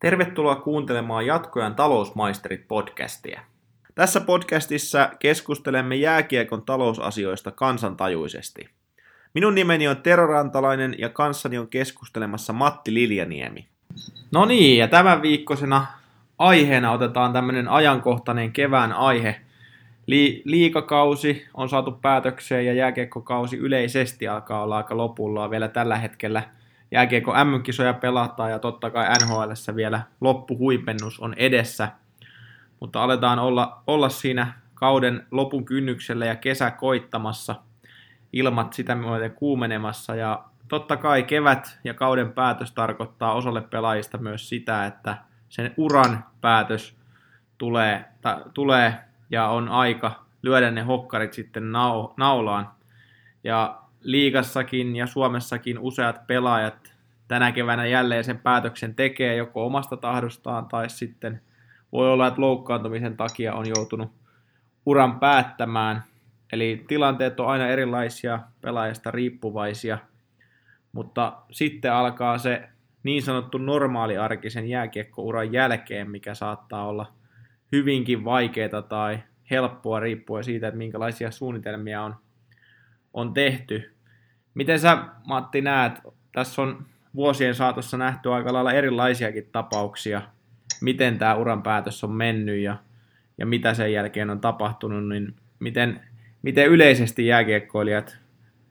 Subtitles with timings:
[0.00, 3.40] Tervetuloa kuuntelemaan Jatkojan talousmaisterit podcastia.
[3.94, 8.68] Tässä podcastissa keskustelemme jääkiekon talousasioista kansantajuisesti.
[9.34, 13.68] Minun nimeni on Tero Rantalainen ja kanssani on keskustelemassa Matti Liljaniemi.
[14.32, 15.86] No niin, ja tämän viikkoisena
[16.38, 19.40] aiheena otetaan tämmöinen ajankohtainen kevään aihe.
[20.06, 26.42] Li- liikakausi on saatu päätökseen ja jääkiekkokausi yleisesti alkaa olla aika lopulla vielä tällä hetkellä–
[26.90, 31.88] jääkiekko M-kisoja pelataan ja totta kai NHL vielä loppuhuipennus on edessä.
[32.80, 37.54] Mutta aletaan olla, olla siinä kauden lopun kynnyksellä ja kesä koittamassa,
[38.32, 44.48] ilmat sitä myöten kuumenemassa ja totta kai kevät ja kauden päätös tarkoittaa osalle pelaajista myös
[44.48, 45.16] sitä, että
[45.48, 46.96] sen uran päätös
[47.58, 48.94] tulee, ta, tulee
[49.30, 52.70] ja on aika lyödä ne hokkarit sitten nau, naulaan.
[53.44, 56.92] Ja liigassakin ja Suomessakin useat pelaajat
[57.28, 61.40] tänä keväänä jälleen sen päätöksen tekee joko omasta tahdostaan tai sitten
[61.92, 64.12] voi olla, että loukkaantumisen takia on joutunut
[64.86, 66.02] uran päättämään.
[66.52, 69.98] Eli tilanteet on aina erilaisia, pelaajasta riippuvaisia,
[70.92, 72.68] mutta sitten alkaa se
[73.02, 77.12] niin sanottu normaaliarkisen jääkiekkouran jälkeen, mikä saattaa olla
[77.72, 79.18] hyvinkin vaikeaa tai
[79.50, 82.14] helppoa riippuen siitä, että minkälaisia suunnitelmia on,
[83.18, 83.94] on tehty.
[84.54, 85.92] Miten sä, Matti, näet,
[86.32, 90.22] tässä on vuosien saatossa nähty aika lailla erilaisiakin tapauksia,
[90.80, 92.76] miten tämä uran päätös on mennyt ja,
[93.38, 96.00] ja mitä sen jälkeen on tapahtunut, niin miten,
[96.42, 98.18] miten yleisesti jääkiekkoilijat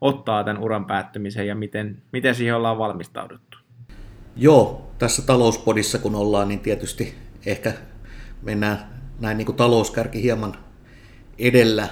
[0.01, 3.57] ottaa tämän uran päättymisen ja miten, miten siihen ollaan valmistauduttu?
[4.35, 7.73] Joo, tässä talouspodissa kun ollaan, niin tietysti ehkä
[8.41, 8.77] mennään
[9.19, 10.55] näin niin kuin talouskärki hieman
[11.39, 11.87] edellä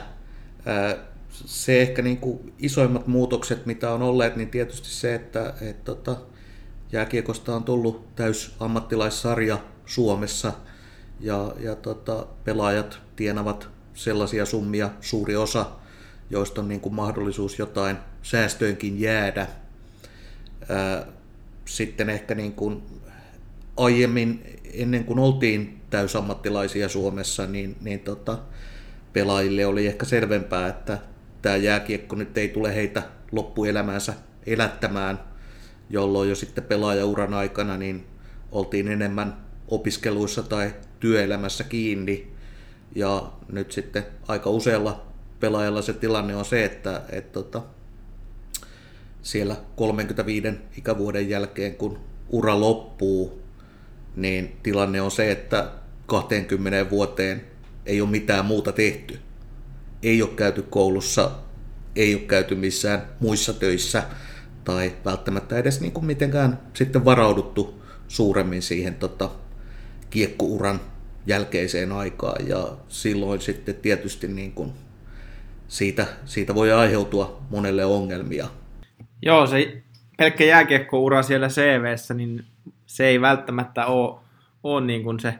[1.45, 6.17] se ehkä niin kuin isoimmat muutokset, mitä on olleet, niin tietysti se, että et, tota,
[6.92, 10.53] jääkiekosta on tullut täys ammattilaissarja Suomessa
[11.19, 15.66] ja, ja tota, pelaajat tienavat sellaisia summia, suuri osa,
[16.30, 19.48] joista on niin kuin mahdollisuus jotain säästöönkin jäädä.
[20.70, 21.08] Ää,
[21.65, 22.83] sitten ehkä niin kuin
[23.77, 28.37] aiemmin, ennen kuin oltiin täysammattilaisia Suomessa, niin, niin tota,
[29.14, 30.98] pelaajille oli ehkä selvempää, että
[31.45, 34.14] tämä jääkiekko nyt ei tule heitä loppuelämäänsä
[34.45, 35.20] elättämään,
[35.89, 38.06] jolloin jo sitten pelaajauran aikana niin
[38.52, 42.32] oltiin enemmän opiskeluissa tai työelämässä kiinni.
[42.95, 45.05] Ja nyt sitten aika usealla
[45.39, 47.61] pelaajalla se tilanne on se, että, että, tota,
[49.22, 50.48] siellä 35
[50.78, 53.42] ikävuoden jälkeen, kun ura loppuu,
[54.16, 55.72] niin tilanne on se, että
[56.05, 57.42] 20 vuoteen
[57.86, 59.20] ei ole mitään muuta tehty
[60.04, 61.32] ei ole käyty koulussa,
[61.95, 64.04] ei ole käyty missään muissa töissä
[64.64, 69.30] tai välttämättä edes niin kuin mitenkään sitten varauduttu suuremmin siihen tota,
[70.10, 70.80] kiekkouran
[71.28, 74.73] jälkeiseen aikaan ja silloin sitten tietysti niin kuin
[75.67, 78.48] siitä, siitä voi aiheutua monelle ongelmia.
[79.22, 79.82] Joo, se
[80.17, 82.45] pelkkä jääkiekkoura siellä CVssä, niin
[82.86, 84.20] se ei välttämättä ole,
[84.64, 85.34] ole niin kuin se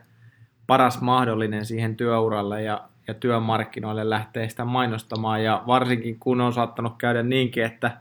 [0.68, 5.44] paras mahdollinen siihen työuralle ja ja työmarkkinoille lähtee sitä mainostamaan.
[5.44, 7.92] Ja varsinkin kun on saattanut käydä niinkin, että,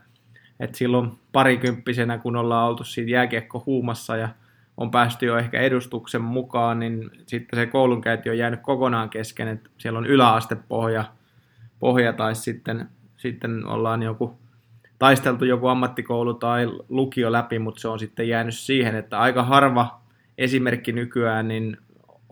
[0.61, 4.29] että silloin parikymppisenä, kun ollaan oltu siinä jääkiekko huumassa ja
[4.77, 9.71] on päästy jo ehkä edustuksen mukaan, niin sitten se koulunkäynti on jäänyt kokonaan kesken, että
[9.79, 11.05] siellä on yläastepohja
[11.79, 14.39] pohja, tai sitten, sitten ollaan joku
[14.99, 20.01] taisteltu joku ammattikoulu tai lukio läpi, mutta se on sitten jäänyt siihen, että aika harva
[20.39, 21.77] esimerkki nykyään niin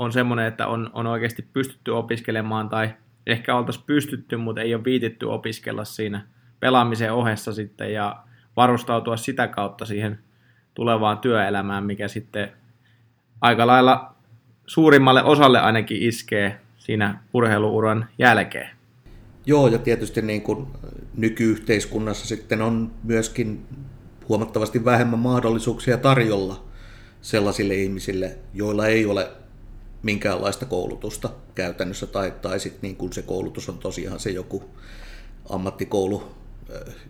[0.03, 2.91] on semmoinen, että on, on oikeasti pystytty opiskelemaan tai
[3.27, 6.27] ehkä oltaisiin pystytty, mutta ei ole viititty opiskella siinä
[6.61, 8.17] pelaamisen ohessa sitten ja
[8.57, 10.19] varustautua sitä kautta siihen
[10.75, 12.53] tulevaan työelämään, mikä sitten
[13.41, 14.15] aika lailla
[14.67, 18.71] suurimmalle osalle ainakin iskee siinä urheiluuran jälkeen.
[19.47, 20.67] Joo, ja tietysti niin kuin
[21.17, 23.67] nykyyhteiskunnassa sitten on myöskin
[24.29, 26.65] huomattavasti vähemmän mahdollisuuksia tarjolla
[27.21, 29.31] sellaisille ihmisille, joilla ei ole
[30.03, 34.65] minkäänlaista koulutusta käytännössä, tai, tai sitten niin kun se koulutus on tosiaan se joku
[35.49, 36.35] ammattikoulu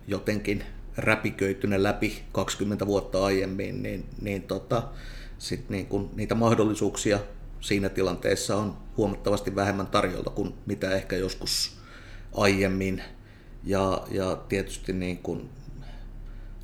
[0.07, 0.63] jotenkin
[0.97, 4.83] räpiköitynä läpi 20 vuotta aiemmin, niin, niin tota,
[5.37, 7.19] sit niin kun niitä mahdollisuuksia
[7.61, 11.77] siinä tilanteessa on huomattavasti vähemmän tarjolla kuin mitä ehkä joskus
[12.33, 13.03] aiemmin.
[13.63, 15.49] Ja, ja tietysti niin kun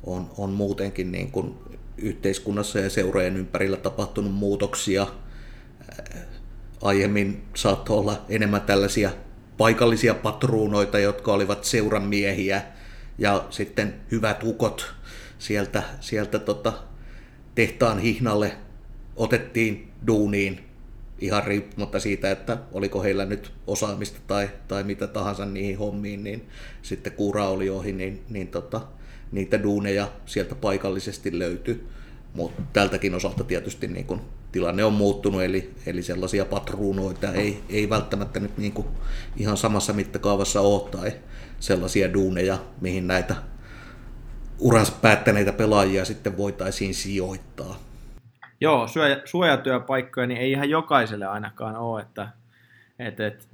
[0.04, 1.58] on, on muutenkin niin kun
[1.96, 5.06] yhteiskunnassa ja seurojen ympärillä tapahtunut muutoksia–
[6.82, 9.10] aiemmin saattoi olla enemmän tällaisia
[9.58, 12.62] paikallisia patruunoita, jotka olivat seuran miehiä
[13.18, 14.94] ja sitten hyvät ukot
[15.38, 16.72] sieltä, sieltä tota,
[17.54, 18.56] tehtaan hihnalle
[19.16, 20.60] otettiin duuniin
[21.18, 26.48] ihan riippumatta siitä, että oliko heillä nyt osaamista tai, tai mitä tahansa niihin hommiin, niin
[26.82, 28.80] sitten kuura oli ohi, niin, niin tota,
[29.32, 31.86] niitä duuneja sieltä paikallisesti löytyi.
[32.34, 34.20] Mutta tältäkin osalta tietysti niin kun
[34.52, 38.74] tilanne on muuttunut, eli, eli sellaisia patruunoita ei, ei välttämättä nyt niin
[39.36, 41.12] ihan samassa mittakaavassa ole, tai
[41.60, 43.34] sellaisia duuneja, mihin näitä
[44.58, 47.76] uransa päättäneitä pelaajia sitten voitaisiin sijoittaa.
[48.60, 48.88] Joo,
[49.24, 52.28] suojatyöpaikkoja niin ei ihan jokaiselle ainakaan ole, että,
[52.98, 53.44] että, että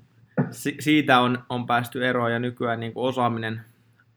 [0.81, 3.61] siitä on, on päästy eroon ja nykyään niin kuin osaaminen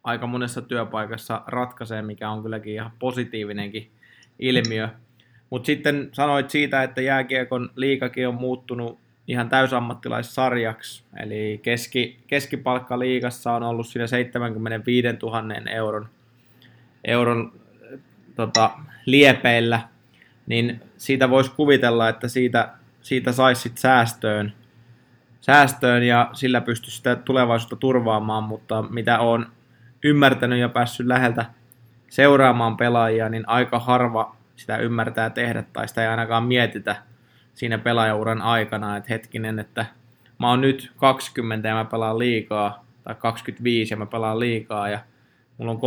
[0.04, 3.92] aika monessa työpaikassa ratkaisee, mikä on kylläkin ihan positiivinenkin
[4.40, 4.90] ilmiö.
[5.50, 13.54] Mutta sitten sanoit siitä, että jääkiekon liikakin on muuttunut ihan täysammattilaissarjaksi, eli keski, keskipalkka liigassa
[13.54, 16.10] on ollut siinä 75 000 euron,
[17.06, 17.52] euron
[18.36, 18.72] tota,
[19.06, 19.82] liepeillä,
[20.48, 24.54] niin siitä voisi kuvitella, että siitä, siitä saisi säästöön,
[25.42, 29.48] säästöön ja sillä pystyisi sitä tulevaisuutta turvaamaan, mutta mitä on
[30.04, 31.46] ymmärtänyt ja päässyt läheltä
[32.10, 36.96] seuraamaan pelaajia, niin aika harva sitä ymmärtää tehdä tai sitä ei ainakaan mietitä
[37.54, 39.86] siinä pelaajauran aikana, että hetkinen, että
[40.40, 45.00] mä oon nyt 20 ja mä pelaan liikaa, tai 25 ja mä pelaan liikaa, ja
[45.58, 45.80] mulla on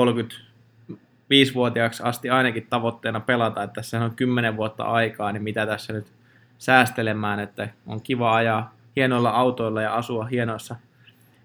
[0.91, 6.07] 35-vuotiaaksi asti ainakin tavoitteena pelata, että tässä on 10 vuotta aikaa, niin mitä tässä nyt
[6.59, 10.77] säästelemään, että on kiva ajaa hienoilla autoilla ja asua hienoissa,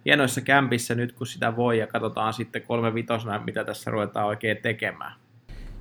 [0.05, 4.57] hienoissa kämpissä nyt, kun sitä voi, ja katsotaan sitten kolme vitosena, mitä tässä ruvetaan oikein
[4.57, 5.13] tekemään.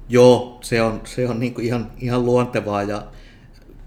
[0.08, 3.06] Joo, se on, se on niin ihan, ihan luontevaa ja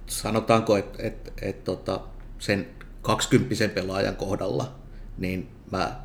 [0.07, 2.01] sanotaanko, että et, et, tota,
[2.39, 2.67] sen
[3.01, 4.75] 20 pelaajan kohdalla,
[5.17, 6.01] niin mä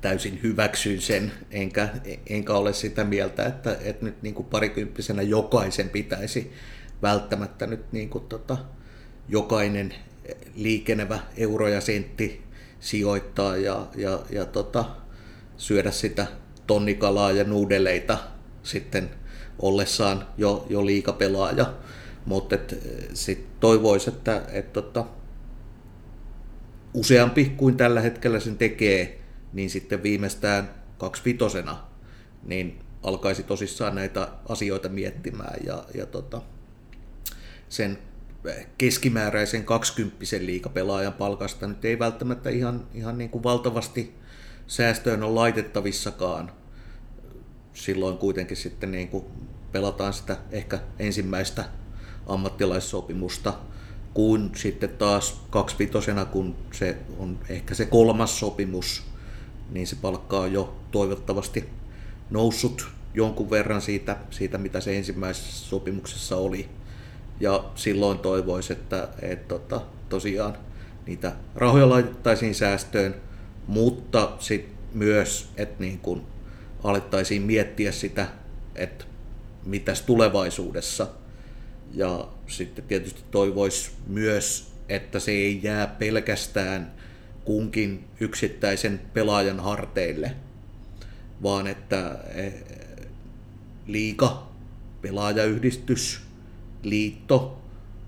[0.00, 1.88] täysin hyväksyn sen, enkä,
[2.26, 6.52] enkä ole sitä mieltä, että, että nyt niin kuin parikymppisenä jokaisen pitäisi
[7.02, 8.58] välttämättä nyt niin kuin tota,
[9.28, 9.94] jokainen
[10.54, 12.42] liikenevä euro ja sentti
[12.80, 14.84] sijoittaa ja, ja, ja tota,
[15.56, 16.26] syödä sitä
[16.66, 18.18] tonnikalaa ja nuudeleita
[18.64, 19.10] sitten
[19.58, 21.74] ollessaan jo, jo liikapelaaja.
[22.26, 22.56] Mutta
[23.14, 25.04] sitten toivoisi, että et, tota,
[26.94, 29.20] useampi kuin tällä hetkellä sen tekee,
[29.52, 31.84] niin sitten viimeistään kaksivitosena
[32.42, 36.42] niin alkaisi tosissaan näitä asioita miettimään ja, ja tota,
[37.68, 37.98] sen
[38.78, 44.14] keskimääräisen 20 liikapelaajan palkasta nyt ei välttämättä ihan, ihan niin kuin valtavasti
[44.66, 46.52] säästöön on laitettavissakaan.
[47.74, 49.24] Silloin kuitenkin sitten niin kuin
[49.72, 51.64] pelataan sitä ehkä ensimmäistä
[52.26, 53.54] ammattilaissopimusta,
[54.14, 59.02] kuin sitten taas kaksivitosena, kun se on ehkä se kolmas sopimus,
[59.70, 61.68] niin se palkka on jo toivottavasti
[62.30, 66.68] noussut jonkun verran siitä, siitä mitä se ensimmäisessä sopimuksessa oli.
[67.40, 70.56] Ja silloin toivoisi, että, että tota, tosiaan
[71.06, 73.14] niitä rahoja laitettaisiin säästöön,
[73.66, 76.33] mutta sitten myös, että niin kun
[76.84, 78.28] alettaisiin miettiä sitä,
[78.74, 79.04] että
[79.66, 81.06] mitäs tulevaisuudessa.
[81.94, 86.92] Ja sitten tietysti toivoisi myös, että se ei jää pelkästään
[87.44, 90.32] kunkin yksittäisen pelaajan harteille,
[91.42, 92.50] vaan että e,
[93.86, 94.48] liika,
[95.02, 96.20] pelaajayhdistys,
[96.82, 97.62] liitto,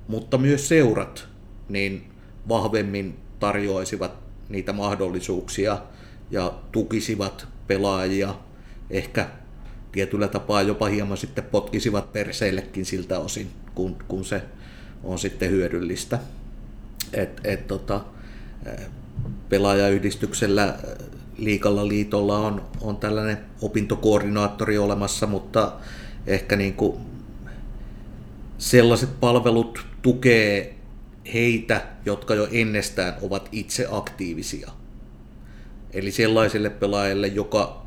[0.09, 1.29] mutta myös seurat,
[1.69, 2.11] niin
[2.49, 4.13] vahvemmin tarjoaisivat
[4.49, 5.79] niitä mahdollisuuksia
[6.31, 8.35] ja tukisivat pelaajia
[8.91, 9.29] ehkä
[9.93, 14.43] tietyllä tapaa jopa hieman sitten potkisivat perseillekin siltä osin, kun, kun se
[15.05, 16.19] on sitten hyödyllistä.
[17.13, 18.05] Et, et, tota,
[19.49, 20.79] pelaajayhdistyksellä
[21.39, 25.73] liikalla liitolla on, on tällainen opintokoordinaattori olemassa, mutta
[26.27, 26.97] ehkä niin kuin
[28.59, 30.75] sellaiset palvelut tukee
[31.35, 34.71] heitä, jotka jo ennestään ovat itse aktiivisia.
[35.93, 37.86] Eli sellaiselle pelaajalle, joka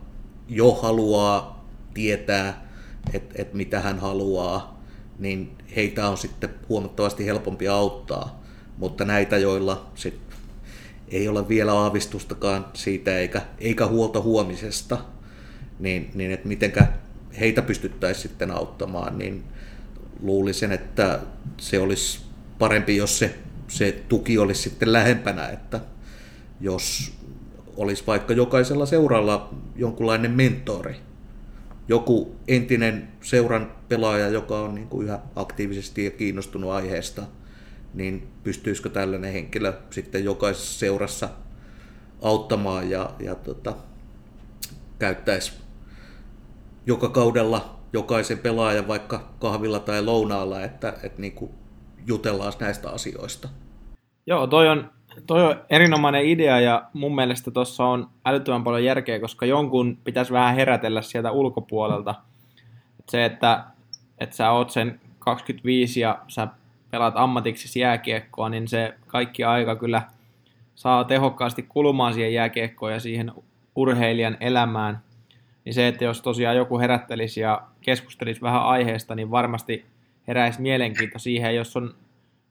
[0.50, 2.70] jo haluaa tietää,
[3.14, 4.84] että et mitä hän haluaa,
[5.20, 8.44] niin heitä on sitten huomattavasti helpompi auttaa.
[8.78, 10.20] Mutta näitä, joilla sit
[11.08, 14.98] ei ole vielä aavistustakaan siitä eikä, eikä huolta huomisesta,
[15.80, 16.88] niin, niin että mitenkä
[17.40, 19.44] heitä pystyttäisiin sitten auttamaan, niin
[20.22, 21.20] luulisin, että
[21.58, 22.20] se olisi
[22.60, 23.36] parempi, jos se,
[23.68, 25.80] se tuki olisi sitten lähempänä, että
[26.62, 27.14] jos
[27.80, 30.96] olisi vaikka jokaisella seuralla jonkunlainen mentori,
[31.88, 37.24] joku entinen seuran pelaaja, joka on niin kuin yhä aktiivisesti ja kiinnostunut aiheesta,
[37.94, 41.30] niin pystyisikö tällainen henkilö sitten jokaisessa seurassa
[42.22, 43.74] auttamaan ja, ja tota,
[45.00, 45.54] käyttäisi
[46.86, 51.52] joka kaudella jokaisen pelaajan vaikka kahvilla tai lounaalla, että, että niin kuin
[52.08, 53.50] jutellaan näistä asioista.
[54.28, 54.90] Joo, toi on,
[55.28, 60.34] toi on erinomainen idea ja mun mielestä tuossa on älyttömän paljon järkeä, koska jonkun pitäisi
[60.34, 62.16] vähän herätellä sieltä ulkopuolelta.
[63.00, 63.64] Et se, että,
[64.20, 66.48] että sä oot sen 25 ja sä
[66.92, 70.02] pelaat ammatiksi jääkiekkoa, niin se kaikki aika kyllä
[70.76, 73.32] saa tehokkaasti kulumaan siihen jääkiekkoon ja siihen
[73.76, 75.00] urheilijan elämään.
[75.66, 79.86] Niin se, että jos tosiaan joku herättelisi ja keskustelisi vähän aiheesta, niin varmasti
[80.28, 81.96] heräisi mielenkiinto siihen, jos on,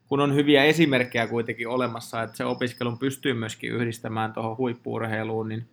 [0.09, 5.65] kun on hyviä esimerkkejä kuitenkin olemassa, että se opiskelun pystyy myöskin yhdistämään tuohon huippuurheiluun, niin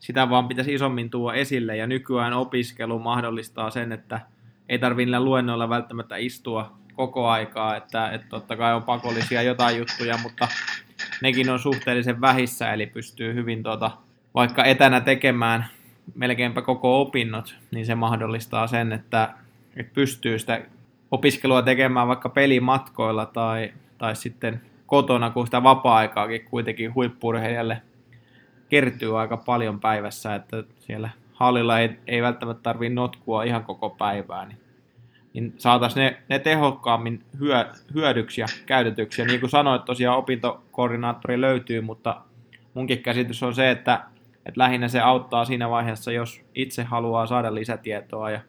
[0.00, 4.20] sitä vaan pitäisi isommin tuoda esille, ja nykyään opiskelu mahdollistaa sen, että
[4.68, 9.78] ei tarvitse niillä luennoilla välttämättä istua koko aikaa, että, että totta kai on pakollisia jotain
[9.78, 10.48] juttuja, mutta
[11.22, 13.90] nekin on suhteellisen vähissä, eli pystyy hyvin tuota,
[14.34, 15.66] vaikka etänä tekemään
[16.14, 19.34] melkeinpä koko opinnot, niin se mahdollistaa sen, että,
[19.76, 20.60] että pystyy sitä
[21.10, 27.82] opiskelua tekemään vaikka pelimatkoilla tai, tai sitten kotona, kun sitä vapaa-aikaakin kuitenkin huippurheilijalle
[28.68, 34.46] kertyy aika paljon päivässä, että siellä hallilla ei, ei välttämättä tarvitse notkua ihan koko päivää,
[34.46, 34.58] niin,
[35.32, 39.22] niin saataisiin ne, ne tehokkaammin hyö, hyödyksi ja käytetyksi.
[39.22, 42.20] Ja niin kuin sanoit, tosiaan opintokoordinaattori löytyy, mutta
[42.74, 44.04] munkin käsitys on se, että,
[44.46, 48.40] että lähinnä se auttaa siinä vaiheessa, jos itse haluaa saada lisätietoa ja,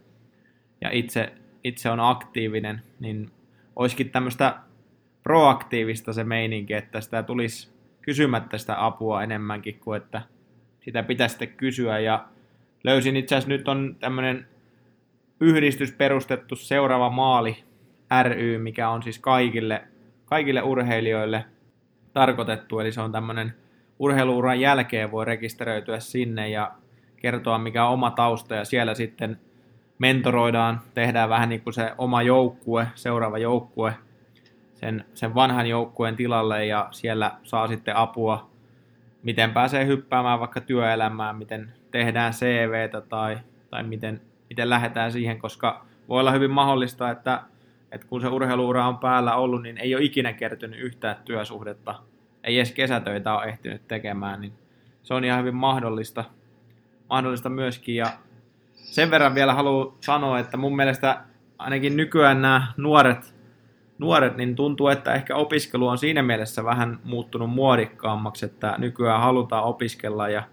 [0.82, 3.32] ja itse itse on aktiivinen, niin
[3.76, 4.56] olisikin tämmöistä
[5.24, 10.22] proaktiivista se meininki, että sitä tulisi kysymättä sitä apua enemmänkin kuin että
[10.80, 12.00] sitä pitäisi sitten kysyä.
[12.00, 12.26] Ja
[12.84, 14.48] löysin itse asiassa nyt on tämmöinen
[15.40, 17.64] yhdistys perustettu Seuraava Maali
[18.24, 19.82] ry, mikä on siis kaikille,
[20.26, 21.46] kaikille urheilijoille
[22.14, 23.54] tarkoitettu, eli se on tämmöinen
[24.00, 26.72] urheiluuran jälkeen voi rekisteröityä sinne ja
[27.18, 29.40] kertoa mikä on oma tausta ja siellä sitten
[30.02, 33.94] mentoroidaan, tehdään vähän niin kuin se oma joukkue, seuraava joukkue
[34.74, 38.50] sen, sen vanhan joukkueen tilalle ja siellä saa sitten apua,
[39.24, 43.38] miten pääsee hyppäämään vaikka työelämään, miten tehdään CVtä tai,
[43.70, 47.42] tai miten, miten lähdetään siihen, koska voi olla hyvin mahdollista, että,
[47.92, 51.96] että kun se urheiluura on päällä ollut, niin ei ole ikinä kertynyt yhtään työsuhdetta,
[52.44, 54.54] ei edes kesätöitä ole ehtinyt tekemään, niin
[55.04, 56.24] se on ihan hyvin mahdollista,
[57.10, 57.96] mahdollista myöskin.
[57.96, 58.08] Ja
[58.92, 61.22] sen verran vielä haluan sanoa, että mun mielestä
[61.58, 63.36] ainakin nykyään nämä nuoret,
[63.98, 69.64] nuoret, niin tuntuu, että ehkä opiskelu on siinä mielessä vähän muuttunut muodikkaammaksi, että nykyään halutaan
[69.64, 70.44] opiskella ja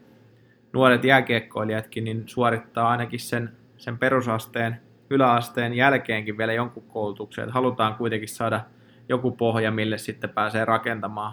[0.73, 4.81] nuoret jääkiekkoilijatkin niin suorittaa ainakin sen, sen perusasteen,
[5.11, 8.61] yläasteen jälkeenkin vielä jonkun koulutuksen, että halutaan kuitenkin saada
[9.09, 11.33] joku pohja, mille sitten pääsee rakentamaan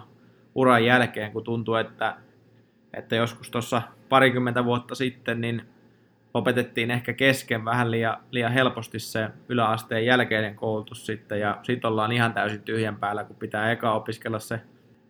[0.54, 2.16] uran jälkeen, kun tuntuu, että,
[2.94, 5.75] että joskus tuossa parikymmentä vuotta sitten, niin
[6.36, 12.12] lopetettiin ehkä kesken vähän liian, liian helposti se yläasteen jälkeinen koulutus sitten, ja sitten ollaan
[12.12, 14.60] ihan täysin tyhjän päällä, kun pitää eka opiskella se,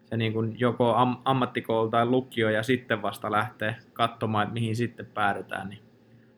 [0.04, 4.76] se niin kuin joko am, ammattikoulu tai lukio, ja sitten vasta lähtee katsomaan, että mihin
[4.76, 5.80] sitten päädytään, niin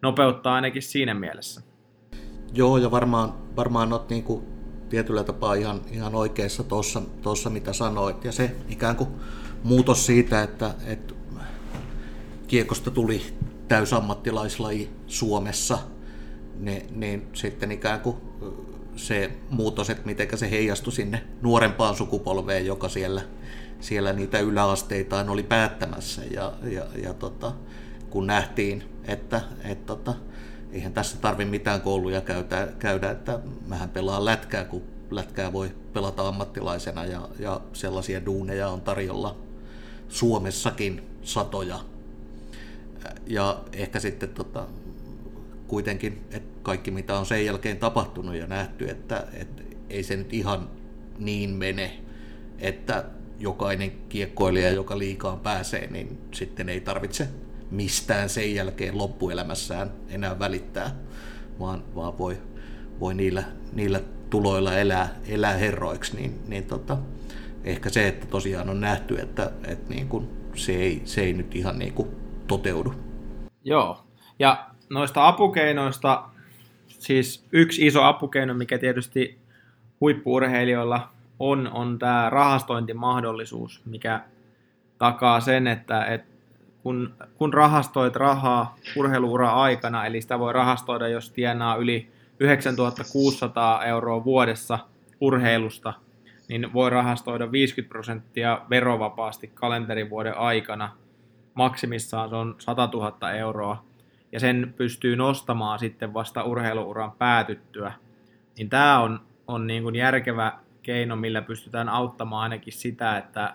[0.02, 1.62] nopeuttaa ainakin siinä mielessä.
[2.54, 4.44] Joo, ja varmaan, varmaan olet niin kuin
[4.88, 6.64] tietyllä tapaa ihan, ihan oikeassa
[7.22, 9.08] tuossa, mitä sanoit, ja se ikään kuin
[9.64, 11.14] muutos siitä, että, että
[12.46, 13.22] kiekosta tuli
[13.68, 15.78] täysammattilaislaji Suomessa,
[16.58, 18.16] ne, niin sitten ikään kuin
[18.96, 23.22] se muutos, että miten se heijastui sinne nuorempaan sukupolveen, joka siellä,
[23.80, 26.22] siellä niitä yläasteitaan oli päättämässä.
[26.30, 27.52] Ja, ja, ja tota,
[28.10, 30.14] kun nähtiin, että et tota,
[30.72, 36.28] eihän tässä tarvi mitään kouluja käydä, käydä, että mähän pelaan lätkää, kun lätkää voi pelata
[36.28, 39.36] ammattilaisena ja, ja sellaisia duuneja on tarjolla
[40.08, 41.78] Suomessakin satoja
[43.28, 44.66] ja ehkä sitten tota,
[45.66, 50.32] kuitenkin, että kaikki mitä on sen jälkeen tapahtunut ja nähty, että, että ei se nyt
[50.32, 50.70] ihan
[51.18, 51.98] niin mene,
[52.58, 53.04] että
[53.38, 57.28] jokainen kiekkoilija, joka liikaan pääsee, niin sitten ei tarvitse
[57.70, 60.94] mistään sen jälkeen loppuelämässään enää välittää,
[61.58, 62.38] vaan, vaan voi,
[63.00, 66.98] voi niillä, niillä tuloilla elää, elää herroiksi, niin, niin tota,
[67.64, 71.54] ehkä se, että tosiaan on nähty, että, että niin kun se, ei, se ei nyt
[71.54, 72.08] ihan niin kuin
[72.46, 73.07] toteudu.
[73.64, 74.04] Joo,
[74.38, 76.24] ja noista apukeinoista,
[76.88, 79.38] siis yksi iso apukeino, mikä tietysti
[80.00, 84.20] huippuurheilijoilla on, on tämä rahastointimahdollisuus, mikä
[84.98, 86.28] takaa sen, että, että
[86.82, 92.08] kun, kun rahastoit rahaa urheiluura aikana, eli sitä voi rahastoida, jos tienaa yli
[92.40, 94.78] 9600 euroa vuodessa
[95.20, 95.92] urheilusta,
[96.48, 100.92] niin voi rahastoida 50 prosenttia verovapaasti kalenterivuoden aikana–
[101.58, 103.84] maksimissaan se on 100 000 euroa.
[104.32, 107.92] ja sen pystyy nostamaan sitten vasta urheiluuran päätyttyä,
[108.58, 113.54] niin tämä on, on niin kuin järkevä keino, millä pystytään auttamaan ainakin sitä, että,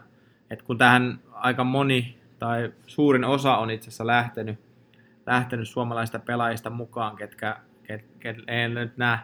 [0.49, 4.59] että kun tähän aika moni tai suurin osa on itse asiassa lähtenyt,
[5.25, 9.19] lähtenyt suomalaista pelaajista mukaan, ketkä, ket, ket, ei nyt nämä,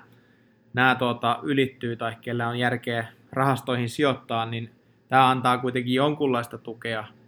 [0.73, 4.71] nämä tuota, ylittyy tai kellä on järkeä rahastoihin sijoittaa, niin
[5.07, 7.18] tämä antaa kuitenkin jonkunlaista tukea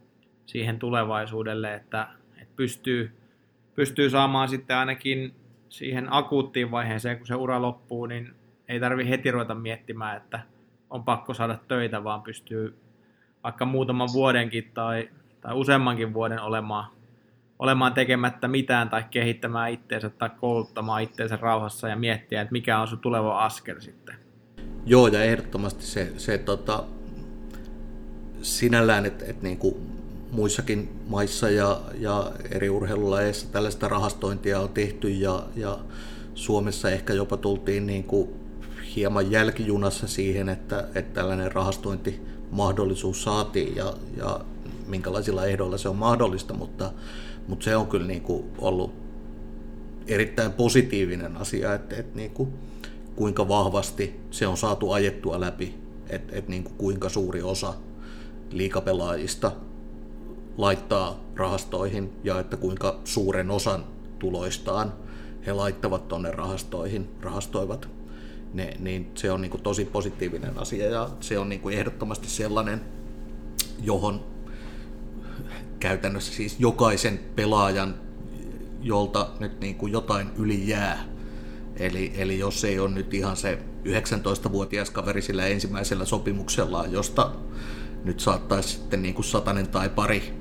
[0.51, 2.07] siihen tulevaisuudelle, että,
[2.41, 3.11] että pystyy,
[3.75, 5.33] pystyy saamaan sitten ainakin
[5.69, 8.33] siihen akuuttiin vaiheeseen, kun se ura loppuu, niin
[8.67, 10.39] ei tarvi heti ruveta miettimään, että
[10.89, 12.77] on pakko saada töitä, vaan pystyy
[13.43, 15.09] vaikka muutaman vuodenkin tai,
[15.41, 16.85] tai useammankin vuoden olemaan,
[17.59, 22.87] olemaan tekemättä mitään tai kehittämään itteensä tai kouluttamaan itteensä rauhassa ja miettiä, että mikä on
[22.87, 24.15] se tuleva askel sitten.
[24.85, 26.83] Joo, ja ehdottomasti se, se tota,
[28.41, 30.00] sinällään, että, että niin kuin
[30.31, 35.79] muissakin maissa ja, ja eri urheilulajeissa tällaista rahastointia on tehty ja, ja
[36.35, 38.29] Suomessa ehkä jopa tultiin niin kuin
[38.95, 44.39] hieman jälkijunassa siihen, että, että tällainen rahastointimahdollisuus saatiin ja, ja
[44.87, 46.91] minkälaisilla ehdoilla se on mahdollista, mutta,
[47.47, 48.93] mutta se on kyllä niin kuin ollut
[50.07, 52.53] erittäin positiivinen asia, että, että niin kuin,
[53.15, 55.75] kuinka vahvasti se on saatu ajettua läpi,
[56.09, 57.73] että, että niin kuin kuinka suuri osa
[58.51, 59.51] liikapelaajista
[60.57, 63.85] laittaa rahastoihin ja että kuinka suuren osan
[64.19, 64.93] tuloistaan
[65.45, 67.89] he laittavat tuonne rahastoihin, rahastoivat,
[68.53, 72.27] ne, niin se on niin kuin tosi positiivinen asia ja se on niin kuin ehdottomasti
[72.27, 72.81] sellainen,
[73.83, 74.25] johon
[75.79, 77.95] käytännössä siis jokaisen pelaajan,
[78.81, 81.03] jolta nyt niin kuin jotain yli jää,
[81.75, 87.31] eli, eli jos ei ole nyt ihan se 19-vuotias kaveri sillä ensimmäisellä sopimuksella, josta
[88.03, 90.40] nyt saattaisi sitten niin kuin satanen tai pari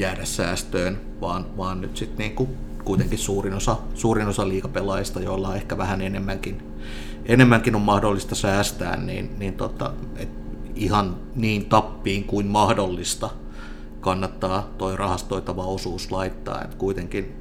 [0.00, 2.48] jäädä säästöön, vaan, vaan nyt sitten niin
[2.84, 6.62] kuitenkin suurin osa, suurin osa liikapelaajista, joilla on ehkä vähän enemmänkin,
[7.26, 10.28] enemmänkin on mahdollista säästää, niin, niin tota, et
[10.74, 13.30] ihan niin tappiin kuin mahdollista
[14.00, 16.62] kannattaa toi rahastoitava osuus laittaa.
[16.62, 17.36] Et kuitenkin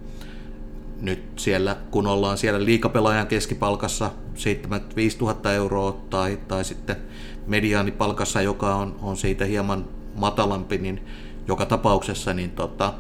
[1.02, 6.95] nyt siellä, kun ollaan siellä liikapelaajan keskipalkassa 75 000 euroa tai, tai sitten
[7.48, 11.02] mediaanipalkassa, joka on, on siitä hieman matalampi, niin
[11.49, 12.93] joka tapauksessa niin tota,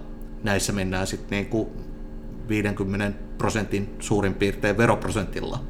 [0.43, 1.67] näissä mennään sitten niin kuin
[2.47, 5.63] 50 prosentin suurin piirtein veroprosentilla,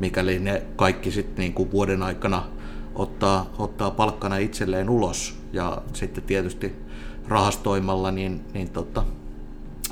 [0.00, 2.46] mikäli ne kaikki sitten niin kuin vuoden aikana
[2.94, 5.40] ottaa, ottaa palkkana itselleen ulos.
[5.52, 6.76] Ja sitten tietysti
[7.28, 9.04] rahastoimalla niin, niin tota,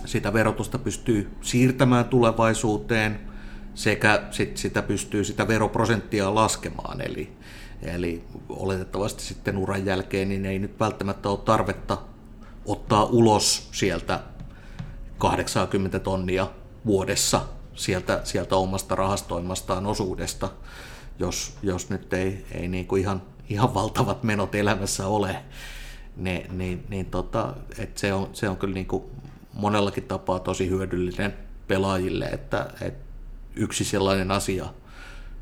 [0.05, 3.21] sitä verotusta pystyy siirtämään tulevaisuuteen
[3.75, 7.01] sekä sit sitä pystyy sitä veroprosenttia laskemaan.
[7.01, 7.33] Eli,
[7.83, 11.99] eli oletettavasti sitten uran jälkeen niin ei nyt välttämättä ole tarvetta
[12.67, 14.21] ottaa ulos sieltä
[15.19, 16.47] 80 tonnia
[16.87, 17.41] vuodessa
[17.75, 20.49] sieltä, sieltä omasta rahastoimastaan osuudesta,
[21.19, 25.37] jos, jos nyt ei, ei niin kuin ihan, ihan valtavat menot elämässä ole.
[26.17, 29.05] Ne, niin, niin tota, et se, on, se on kyllä niin kuin
[29.53, 31.35] monellakin tapaa tosi hyödyllinen
[31.69, 33.05] pelaajille, että, että
[33.57, 34.67] yksi sellainen asia,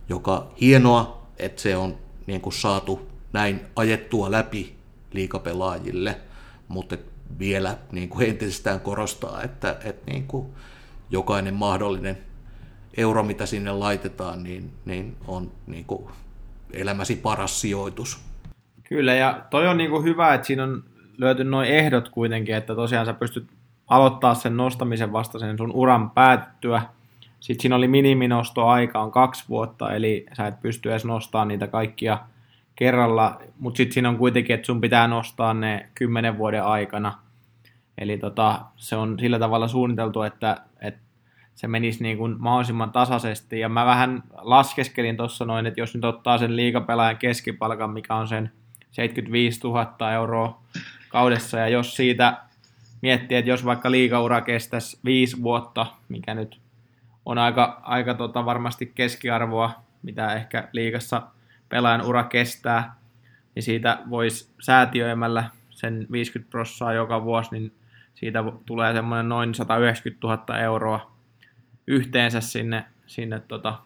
[0.09, 4.76] joka hienoa, että se on niin kuin saatu näin ajettua läpi
[5.12, 6.20] liikapelaajille,
[6.68, 6.96] mutta
[7.38, 10.46] vielä niin kuin entisestään korostaa, että, että niin kuin
[11.10, 12.18] jokainen mahdollinen
[12.96, 16.08] euro, mitä sinne laitetaan, niin, niin on niin kuin
[16.72, 18.20] elämäsi paras sijoitus.
[18.84, 20.84] Kyllä, ja toi on niin kuin hyvä, että siinä on
[21.18, 23.48] löyty noin ehdot kuitenkin, että tosiaan sä pystyt
[23.86, 26.82] aloittaa sen nostamisen vasta sen sun uran päättyä.
[27.46, 32.18] Sitten siinä oli miniminostoaika on kaksi vuotta, eli sä et pysty edes nostamaan niitä kaikkia
[32.76, 37.18] kerralla, mutta sitten siinä on kuitenkin, että sun pitää nostaa ne kymmenen vuoden aikana.
[37.98, 41.00] Eli tota, se on sillä tavalla suunniteltu, että, että
[41.54, 43.61] se menisi niin kuin mahdollisimman tasaisesti.
[43.61, 48.28] Ja mä vähän laskeskelin tuossa noin, että jos nyt ottaa sen liikapelaajan keskipalkan, mikä on
[48.28, 48.52] sen
[48.90, 50.62] 75 000 euroa
[51.09, 52.37] kaudessa, ja jos siitä
[53.02, 56.65] miettii, että jos vaikka liikaura kestäisi viisi vuotta, mikä nyt
[57.26, 61.22] on aika, aika tota varmasti keskiarvoa, mitä ehkä liikassa
[61.68, 62.94] pelaajan ura kestää,
[63.54, 67.72] niin siitä voisi säätiöimällä sen 50 prossaa joka vuosi, niin
[68.14, 71.12] siitä tulee semmoinen noin 190 000 euroa
[71.86, 73.78] yhteensä sinne, sinne tota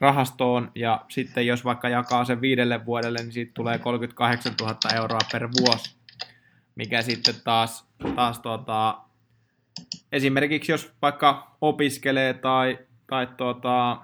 [0.00, 5.18] rahastoon, ja sitten jos vaikka jakaa sen viidelle vuodelle, niin siitä tulee 38 000 euroa
[5.32, 5.96] per vuosi,
[6.74, 8.98] mikä sitten taas, taas tota,
[10.12, 13.98] esimerkiksi jos vaikka opiskelee tai, tai tota,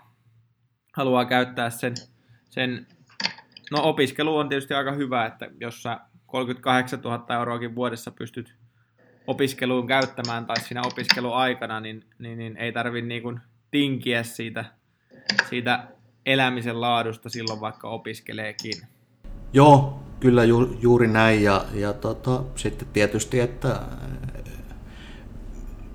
[0.97, 1.95] haluaa käyttää sen
[2.55, 2.87] sen,
[3.71, 8.55] no opiskelu on tietysti aika hyvä, että jos sä 38 000 euroakin vuodessa pystyt
[9.27, 14.65] opiskeluun käyttämään tai siinä opiskeluaikana, niin, niin, niin ei tarvitse niin tinkiä siitä,
[15.49, 15.89] siitä
[16.27, 18.75] elämisen laadusta silloin, vaikka opiskeleekin.
[19.53, 21.43] Joo, kyllä ju, juuri näin.
[21.43, 23.83] Ja, ja tota, sitten tietysti, että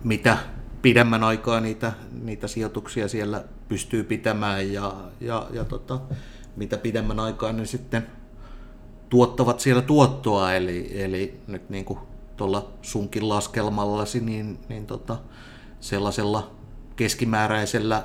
[0.03, 0.37] mitä
[0.81, 5.99] pidemmän aikaa niitä, niitä sijoituksia siellä pystyy pitämään ja, ja, ja tota,
[6.55, 8.07] mitä pidemmän aikaa ne sitten
[9.09, 11.99] tuottavat siellä tuottoa, eli, eli nyt niin kuin
[12.37, 15.17] tuolla sunkin laskelmallasi, niin, niin tota,
[15.79, 16.51] sellaisella
[16.95, 18.03] keskimääräisellä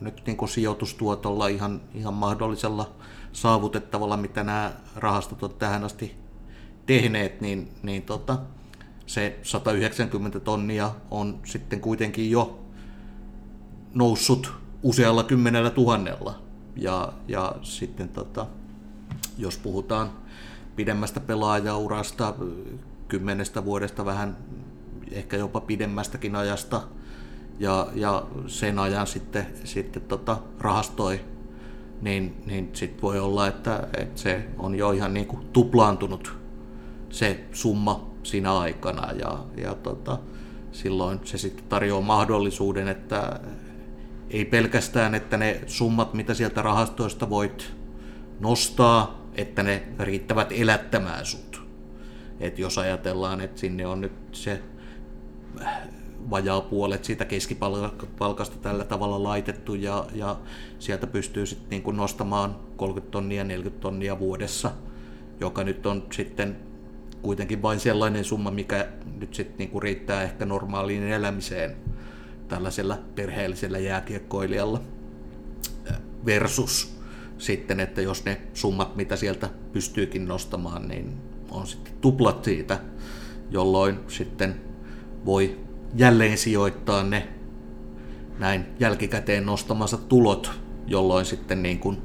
[0.00, 2.92] nyt niin kuin sijoitustuotolla ihan, ihan mahdollisella
[3.32, 6.16] saavutettavalla, mitä nämä rahastot on tähän asti
[6.86, 8.38] tehneet, niin, niin tota,
[9.06, 12.58] se 190 tonnia on sitten kuitenkin jo
[13.94, 16.42] noussut usealla kymmenellä tuhannella.
[16.76, 18.46] Ja, ja sitten tota,
[19.38, 20.10] jos puhutaan
[20.76, 22.34] pidemmästä pelaajaurasta,
[23.08, 24.36] kymmenestä vuodesta vähän
[25.10, 26.82] ehkä jopa pidemmästäkin ajasta,
[27.58, 31.20] ja, ja sen ajan sitten, sitten tota, rahastoi,
[32.00, 36.36] niin, niin sitten voi olla, että, että se on jo ihan niin kuin tuplaantunut
[37.10, 40.18] se summa siinä aikana ja, ja tota,
[40.72, 43.40] silloin se sitten tarjoaa mahdollisuuden, että
[44.30, 47.72] ei pelkästään, että ne summat, mitä sieltä rahastoista voit
[48.40, 51.62] nostaa, että ne riittävät elättämään sut.
[52.40, 54.62] Et jos ajatellaan, että sinne on nyt se
[56.30, 60.36] vajaa puolet siitä keskipalkasta tällä tavalla laitettu ja, ja
[60.78, 64.70] sieltä pystyy sitten niin kuin nostamaan 30 tonnia, 40 tonnia vuodessa,
[65.40, 66.56] joka nyt on sitten
[67.26, 68.88] kuitenkin vain sellainen summa, mikä
[69.20, 71.76] nyt sitten niin kuin riittää ehkä normaaliin elämiseen
[72.48, 74.80] tällaisella perheellisellä jääkiekkoilijalla.
[76.26, 76.96] Versus
[77.38, 81.12] sitten, että jos ne summat, mitä sieltä pystyykin nostamaan, niin
[81.50, 82.78] on sitten tuplat siitä,
[83.50, 84.60] jolloin sitten
[85.24, 85.60] voi
[85.94, 87.28] jälleen sijoittaa ne
[88.38, 90.50] näin jälkikäteen nostamansa tulot,
[90.86, 91.98] jolloin sitten niin kuin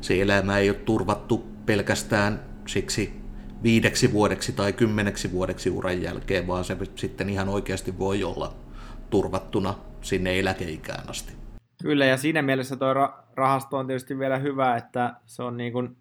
[0.00, 3.17] se elämä ei ole turvattu pelkästään siksi
[3.62, 8.54] viideksi vuodeksi tai kymmeneksi vuodeksi uran jälkeen, vaan se sitten ihan oikeasti voi olla
[9.10, 11.32] turvattuna sinne eläkeikään asti.
[11.82, 12.94] Kyllä, ja siinä mielessä tuo
[13.36, 15.96] rahasto on tietysti vielä hyvä, että se on niin kuin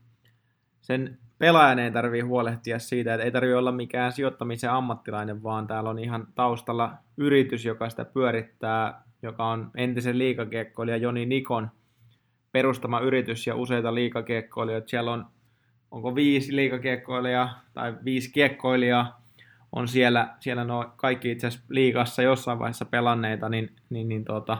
[0.81, 5.89] sen pelaajan ei tarvitse huolehtia siitä, että ei tarvitse olla mikään sijoittamisen ammattilainen, vaan täällä
[5.89, 11.69] on ihan taustalla yritys, joka sitä pyörittää, joka on entisen liikakiekkoilija Joni Nikon
[12.51, 14.89] perustama yritys ja useita liikakiekkoilijoita.
[14.89, 15.25] Siellä on,
[15.91, 19.21] onko viisi liikakiekkoilijaa tai viisi kiekkoilijaa
[19.71, 24.57] on siellä, siellä no kaikki itse asiassa liikassa jossain vaiheessa pelanneita, niin, niin, niin tuota,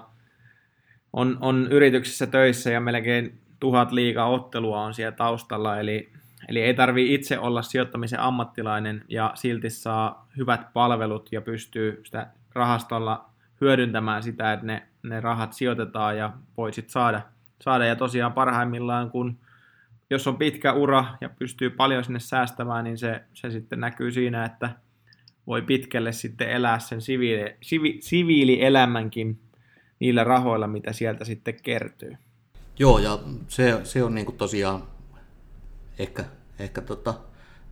[1.14, 6.12] on, on yrityksissä töissä ja melkein tuhat liiga-ottelua on siellä taustalla, eli
[6.48, 12.28] Eli ei tarvi itse olla sijoittamisen ammattilainen ja silti saa hyvät palvelut ja pystyy sitä
[12.54, 13.30] rahastolla
[13.62, 17.22] hyödyntämään sitä, että ne, ne rahat sijoitetaan ja voisit saada,
[17.62, 17.86] saada.
[17.86, 19.38] Ja tosiaan parhaimmillaan, kun
[20.10, 24.46] jos on pitkä ura ja pystyy paljon sinne säästämään, niin se, se sitten näkyy siinä,
[24.46, 24.70] että
[25.48, 29.40] voi pitkälle sitten elää sen siviili, sivi, siviilielämänkin
[30.00, 32.18] niillä rahoilla, mitä sieltä sitten kertyy.
[32.80, 34.84] Joo, ja se, se on niin tosiaan
[36.00, 36.26] ehkä,
[36.60, 37.14] ehkä tota,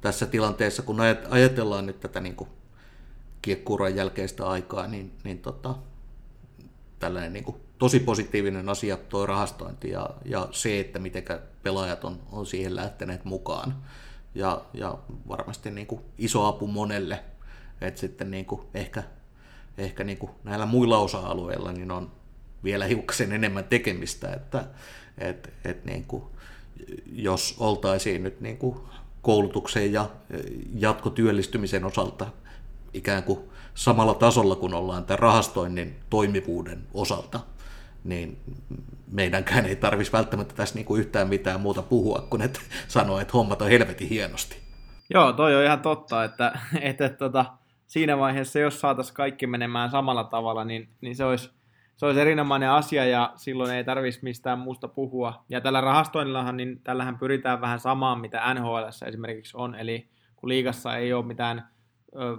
[0.02, 2.38] tässä tilanteessa, kun ajatellaan nyt tätä niin
[3.42, 5.76] kiekkuuran jälkeistä aikaa, niin, niin tota,
[7.06, 11.24] tällainen niin kuin, tosi positiivinen asia tuo rahastointi ja, ja se, että miten
[11.64, 13.76] pelaajat on, on siihen lähteneet mukaan.
[14.36, 17.20] Ja, ja varmasti niin kuin, iso apu monelle,
[17.82, 19.04] että sitten niin kuin, ehkä,
[19.78, 22.12] ehkä niin kuin, näillä muilla osa-alueilla niin on
[22.64, 24.66] vielä hiukkasen enemmän tekemistä, että
[25.18, 26.24] et, et, niin kuin,
[27.14, 28.78] jos oltaisiin nyt niin kuin
[29.22, 30.10] koulutuksen ja
[30.76, 32.28] jatkotyöllistymisen osalta
[32.94, 33.40] ikään kuin
[33.76, 37.40] samalla tasolla kuin ollaan tämän rahastoinnin toimivuuden osalta,
[38.04, 38.38] niin
[39.12, 43.34] meidänkään ei tarvitsisi välttämättä tässä niin kuin yhtään mitään muuta puhua, kuin että sanoa, että
[43.34, 44.58] hommat on helvetin hienosti.
[45.14, 47.46] Joo, toi on ihan totta, että, että, että tota,
[47.88, 51.50] siinä vaiheessa, jos saataisiin kaikki menemään samalla tavalla, niin, niin se olisi
[51.96, 55.46] se olisi erinomainen asia ja silloin ei tarvitsisi mistään muusta puhua.
[55.50, 59.76] Ja tällä rahastoinnillahan, niin tällähän pyritään vähän samaan, mitä NHL esimerkiksi on.
[59.76, 61.68] Eli kun liigassa ei ole mitään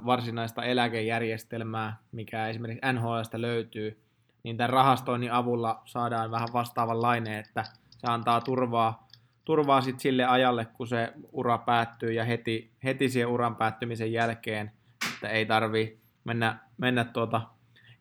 [0.06, 4.00] varsinaista eläkejärjestelmää, mikä esimerkiksi NHLstä löytyy,
[4.42, 9.08] niin tämän rahastoinnin avulla saadaan vähän vastaavanlainen, että se antaa turvaa,
[9.44, 14.72] turvaa sit sille ajalle, kun se ura päättyy ja heti, heti siihen uran päättymisen jälkeen,
[15.14, 17.42] että ei tarvi mennä, mennä tuota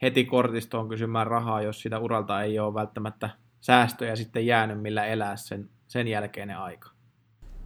[0.02, 3.30] heti kortistoon kysymään rahaa, jos sitä uralta ei ole välttämättä
[3.62, 6.90] säästöjä sitten jäänyt, millä elää sen, sen jälkeinen aika.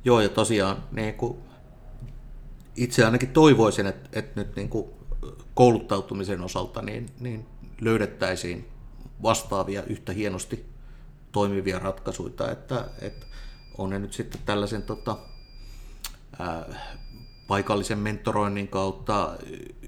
[0.05, 1.48] Joo, ja tosiaan niin kuin
[2.79, 4.89] itse ainakin toivoisin, että, että nyt niin kuin
[5.53, 7.45] kouluttautumisen osalta niin, niin
[7.81, 8.67] löydettäisiin
[9.23, 10.65] vastaavia yhtä hienosti
[11.31, 13.25] toimivia ratkaisuja, että, että
[13.77, 15.17] on ne nyt sitten tällaisen tota,
[16.39, 16.65] ää,
[17.47, 19.37] paikallisen mentoroinnin kautta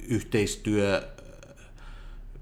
[0.07, 1.09] yhteistyö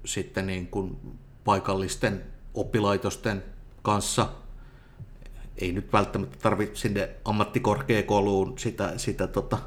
[0.04, 0.96] sitten niin kuin
[1.44, 3.44] paikallisten oppilaitosten
[3.82, 4.28] kanssa.
[5.56, 9.58] Ei nyt välttämättä tarvitse sinne ammattikorkeakouluun sitä, sitä tota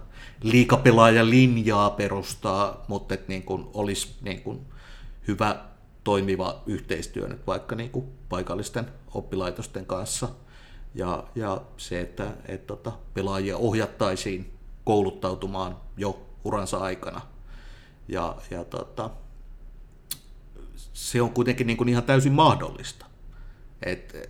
[0.41, 4.59] liikapelaajalinjaa perustaa, mutta että niin kuin olisi niin kuin
[5.27, 5.59] hyvä
[6.03, 10.29] toimiva yhteistyö nyt vaikka niin kuin paikallisten oppilaitosten kanssa.
[10.95, 17.21] Ja, ja se, että et tota, pelaajia ohjattaisiin kouluttautumaan jo uransa aikana.
[18.07, 19.09] Ja, ja tota,
[20.93, 23.05] se on kuitenkin niin kuin ihan täysin mahdollista.
[23.85, 24.29] Et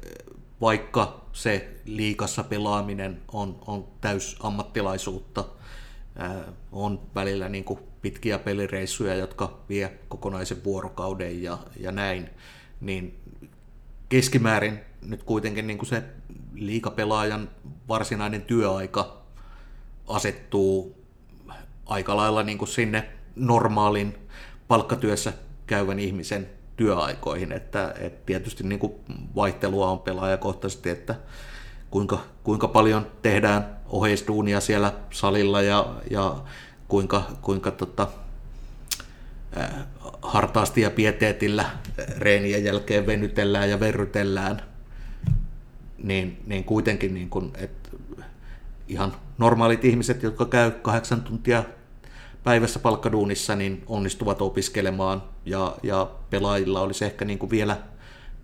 [0.61, 5.45] vaikka se liikassa pelaaminen on, on täys ammattilaisuutta,
[6.71, 12.29] on välillä niin kuin pitkiä pelireissuja, jotka vie kokonaisen vuorokauden ja, ja näin,
[12.81, 13.19] niin
[14.09, 16.03] keskimäärin nyt kuitenkin niin kuin se
[16.53, 17.49] liikapelaajan
[17.87, 19.21] varsinainen työaika
[20.07, 21.03] asettuu
[21.85, 24.15] aika lailla niin kuin sinne normaalin
[24.67, 25.33] palkkatyössä
[25.67, 28.93] käyvän ihmisen työaikoihin, että, että tietysti niin kuin
[29.35, 31.15] vaihtelua on pelaajakohtaisesti, että
[31.93, 36.35] kuinka, kuinka paljon tehdään oheisduunia siellä salilla ja, ja
[36.87, 38.07] kuinka, kuinka tota,
[39.57, 39.69] äh,
[40.21, 41.65] hartaasti ja pieteetillä
[42.17, 44.61] reenien jälkeen venytellään ja verrytellään,
[46.03, 47.89] niin, niin kuitenkin niin kuin, että
[48.87, 51.63] ihan normaalit ihmiset, jotka käy kahdeksan tuntia
[52.43, 57.77] päivässä palkkaduunissa, niin onnistuvat opiskelemaan ja, ja pelaajilla olisi ehkä niin kuin vielä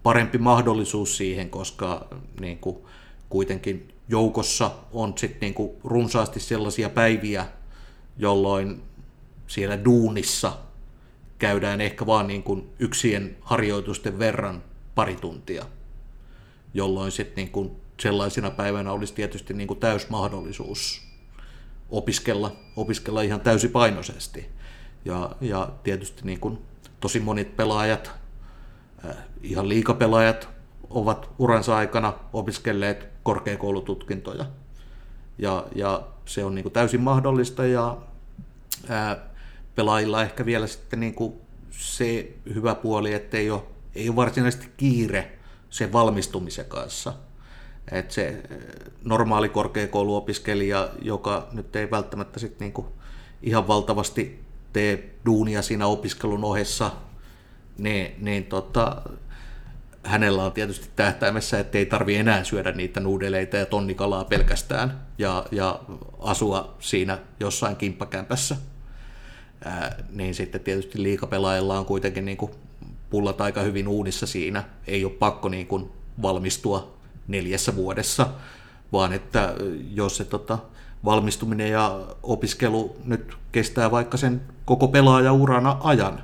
[0.03, 2.07] parempi mahdollisuus siihen, koska
[2.39, 2.77] niin kuin
[3.29, 7.45] kuitenkin joukossa on sitten niin kuin runsaasti sellaisia päiviä,
[8.17, 8.81] jolloin
[9.47, 10.57] siellä duunissa
[11.39, 14.63] käydään ehkä vaan niin kuin yksien harjoitusten verran
[14.95, 15.65] pari tuntia,
[16.73, 21.01] jolloin sitten niin kuin sellaisina päivänä olisi tietysti niin kuin täysmahdollisuus
[21.89, 24.49] opiskella, opiskella ihan täysipainoisesti.
[25.05, 26.57] Ja, ja tietysti niin kuin
[26.99, 28.11] tosi monet pelaajat,
[29.05, 30.49] äh, ihan liikapelaajat,
[30.89, 34.45] ovat uransa aikana opiskelleet korkeakoulututkintoja.
[35.37, 37.97] Ja, ja se on niin kuin täysin mahdollista ja
[38.89, 39.29] ää,
[39.75, 41.33] pelaajilla ehkä vielä sitten niin kuin
[41.71, 43.63] se hyvä puoli, että ei ole,
[43.95, 45.31] ei ole varsinaisesti kiire
[45.69, 47.13] sen valmistumisen kanssa.
[47.91, 48.43] Että se
[49.03, 52.87] normaali korkeakouluopiskelija, joka nyt ei välttämättä sit niin kuin
[53.43, 56.91] ihan valtavasti tee duunia siinä opiskelun ohessa,
[57.77, 59.01] niin, niin tota,
[60.03, 65.45] hänellä on tietysti tähtäimessä, että ei tarvi enää syödä niitä nuudeleita ja tonnikalaa pelkästään ja,
[65.51, 65.79] ja
[66.19, 68.55] asua siinä jossain kimppakämpässä.
[69.65, 72.51] Ää, niin sitten tietysti liikapelaajilla on kuitenkin niin kuin
[73.09, 74.63] pullat aika hyvin uunissa siinä.
[74.87, 78.27] Ei ole pakko niin kuin valmistua neljässä vuodessa,
[78.91, 79.53] vaan että
[79.93, 80.57] jos se tota,
[81.05, 86.23] valmistuminen ja opiskelu nyt kestää vaikka sen koko pelaajaurana ajan,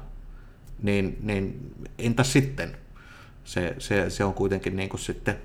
[0.81, 2.77] niin, niin entäs sitten?
[3.45, 5.35] Se, se, se on kuitenkin niin kuin sitten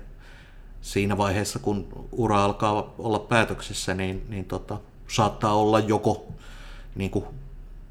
[0.81, 6.33] siinä vaiheessa, kun ura alkaa olla päätöksessä, niin, niin tota, saattaa olla joko
[6.95, 7.25] niin kuin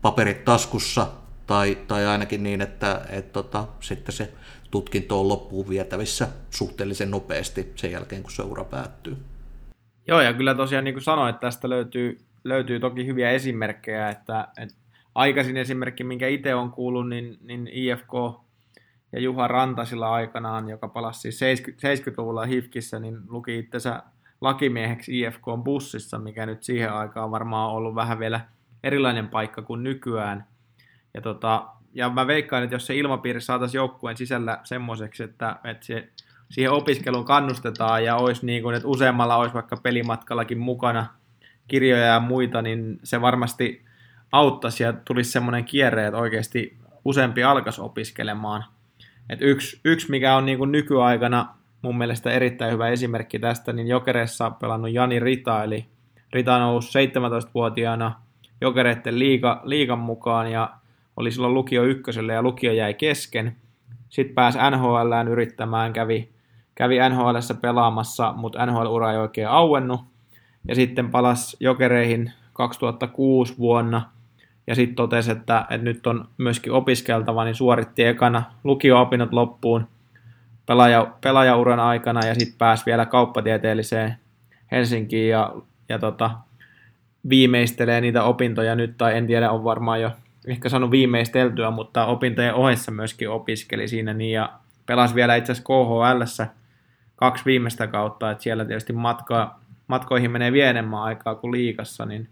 [0.03, 1.07] paperit taskussa
[1.47, 4.33] tai, tai ainakin niin, että et tota, sitten se
[4.71, 9.17] tutkinto on loppuun vietävissä suhteellisen nopeasti sen jälkeen, kun se ura päättyy.
[10.07, 14.49] Joo, ja kyllä tosiaan niin kuin sanoin, että tästä löytyy, löytyy toki hyviä esimerkkejä, että,
[14.59, 14.75] että
[15.15, 18.13] aikaisin esimerkki, minkä itse on kuullut, niin, niin IFK
[19.13, 21.41] ja Juha Rantasilla aikanaan, joka palasi siis
[21.83, 24.03] 70-luvulla HIFKissä, niin luki itsensä
[24.41, 28.41] lakimieheksi IFK bussissa, mikä nyt siihen aikaan varmaan ollut vähän vielä
[28.85, 30.47] erilainen paikka kuin nykyään.
[31.15, 35.87] Ja, tota, ja mä veikkaan, että jos se ilmapiiri saataisiin joukkueen sisällä semmoiseksi, että, että
[35.87, 36.09] se,
[36.51, 41.07] siihen opiskeluun kannustetaan ja olisi niin kuin, että useammalla olisi vaikka pelimatkallakin mukana
[41.69, 43.85] kirjoja ja muita, niin se varmasti
[44.33, 48.65] auttaisi ja tulisi semmoinen kierre, että oikeasti useampi alkaisi opiskelemaan–
[49.31, 53.89] et yksi, yksi, mikä on niin kuin nykyaikana mun mielestä erittäin hyvä esimerkki tästä, niin
[53.89, 55.87] Jokereessa pelannut Jani Rita, eli
[56.33, 58.21] Rita nousi 17-vuotiaana
[58.61, 60.71] Jokereiden liiga, liigan mukaan ja
[61.17, 63.57] oli silloin lukio ykköselle ja lukio jäi kesken.
[64.09, 66.29] Sitten pääsi NHLään yrittämään, kävi,
[66.75, 70.01] kävi NHLssä pelaamassa, mutta NHL-ura ei oikein auennut.
[70.69, 74.03] Ja sitten palasi Jokereihin 2006 vuonna–
[74.71, 79.87] ja sitten totesi, että, että nyt on myöskin opiskeltava, niin suoritti ekana lukio-opinnot loppuun
[80.67, 84.17] pelaaja, pelaajauran aikana ja sitten pääsi vielä kauppatieteelliseen
[84.71, 85.55] Helsinkiin ja,
[85.89, 86.31] ja tota,
[87.29, 90.11] viimeistelee niitä opintoja nyt, tai en tiedä, on varmaan jo
[90.47, 94.53] ehkä saanut viimeisteltyä, mutta opintojen ohessa myöskin opiskeli siinä niin, ja
[94.87, 96.45] pelasi vielä itse asiassa KHL
[97.17, 102.29] kaksi viimeistä kautta, että siellä tietysti matka, matkoihin menee vielä enemmän aikaa kuin liikassa, niin,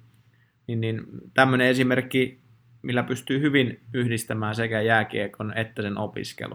[0.68, 1.00] niin, niin
[1.34, 2.40] tämmöinen esimerkki,
[2.82, 6.54] millä pystyy hyvin yhdistämään sekä jääkiekon että sen opiskelu.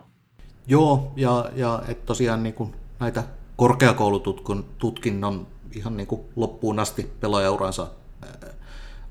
[0.67, 3.23] Joo, ja, ja et tosiaan niin kuin näitä
[3.55, 7.87] korkeakoulututkinnon ihan niin kuin loppuun asti pelaajauransa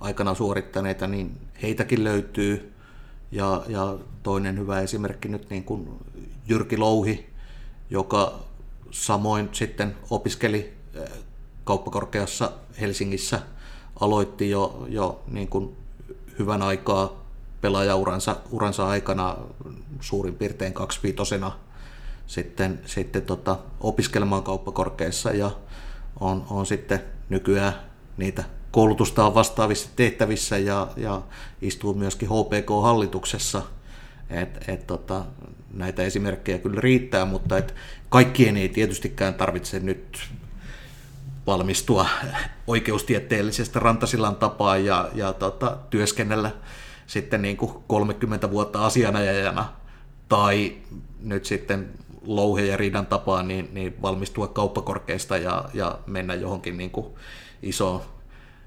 [0.00, 2.72] aikana suorittaneita, niin heitäkin löytyy.
[3.32, 5.88] Ja, ja toinen hyvä esimerkki nyt niin kuin
[6.48, 7.30] Jyrki Louhi,
[7.90, 8.44] joka
[8.90, 10.72] samoin sitten opiskeli
[11.64, 13.40] kauppakorkeassa Helsingissä,
[14.00, 15.76] aloitti jo, jo niin kuin
[16.38, 17.22] hyvän aikaa
[17.60, 19.36] pelaajauransa uransa aikana
[20.00, 21.52] suurin piirtein kaksiviitosena
[22.26, 25.50] sitten, sitten tota, opiskelemaan kauppakorkeassa ja
[26.20, 27.74] on, on sitten nykyään
[28.16, 31.22] niitä koulutusta on vastaavissa tehtävissä ja, ja
[31.62, 33.62] istuu myöskin HPK-hallituksessa.
[34.30, 35.24] Et, et tota,
[35.74, 37.74] näitä esimerkkejä kyllä riittää, mutta et
[38.08, 40.18] kaikkien ei tietystikään tarvitse nyt
[41.46, 42.06] valmistua
[42.66, 46.50] oikeustieteellisestä rantasilan tapaa ja, ja tota, työskennellä
[47.06, 49.72] sitten niin kuin 30 vuotta asianajajana
[50.28, 50.76] tai
[51.20, 51.90] nyt sitten
[52.26, 57.06] louhe ja riidan tapaa niin, niin valmistua kauppakorkeista ja, ja mennä johonkin niin kuin
[57.62, 58.00] isoon,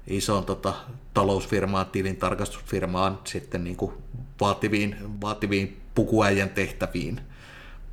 [0.06, 0.74] isoon tota,
[1.14, 3.92] talousfirmaan, tilintarkastusfirmaan sitten niin kuin
[4.40, 7.20] vaativiin, vaativiin pukuäijän tehtäviin,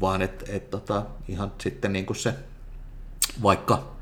[0.02, 2.34] vaan että et, tota, ihan sitten niin kuin se
[3.44, 3.94] vaikka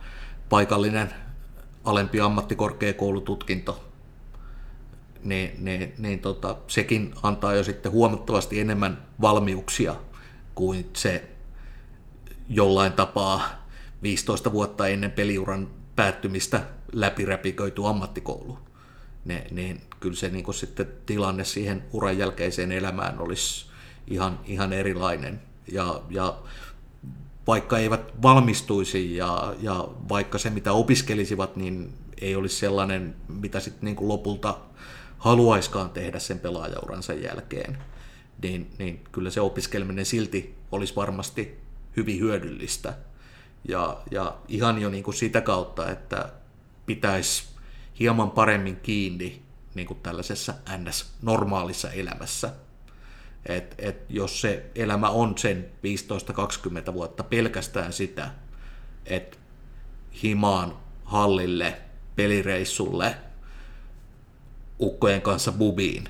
[0.51, 1.13] paikallinen
[1.83, 3.83] alempi ammattikorkeakoulututkinto,
[5.23, 9.95] niin, niin, niin tota, sekin antaa jo sitten huomattavasti enemmän valmiuksia
[10.55, 11.29] kuin se
[12.49, 13.67] jollain tapaa
[14.03, 18.59] 15 vuotta ennen peliuran päättymistä läpiräpiköity ammattikoulu.
[19.25, 23.65] Ne, niin kyllä se niin sitten tilanne siihen uran jälkeiseen elämään olisi
[24.07, 25.41] ihan, ihan erilainen.
[25.71, 26.37] Ja, ja
[27.47, 33.85] vaikka eivät valmistuisi ja, ja vaikka se mitä opiskelisivat, niin ei olisi sellainen, mitä sitten
[33.85, 34.57] niin lopulta
[35.17, 37.77] haluaiskaan tehdä sen pelaajauransa jälkeen,
[38.41, 41.57] niin, niin kyllä se opiskeleminen silti olisi varmasti
[41.97, 42.93] hyvin hyödyllistä.
[43.67, 46.29] Ja, ja ihan jo niin kuin sitä kautta, että
[46.85, 47.43] pitäisi
[47.99, 49.41] hieman paremmin kiinni
[49.75, 52.53] niin kuin tällaisessa NS-normaalissa elämässä.
[53.45, 55.65] Et, et jos se elämä on sen
[56.89, 58.31] 15-20 vuotta pelkästään sitä,
[59.05, 59.37] että
[60.23, 61.77] himaan hallille,
[62.15, 63.15] pelireissulle,
[64.79, 66.03] ukkojen kanssa bubiin,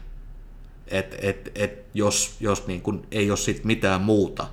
[0.88, 4.48] että et, et jos, jos niin kun ei ole sit mitään muuta,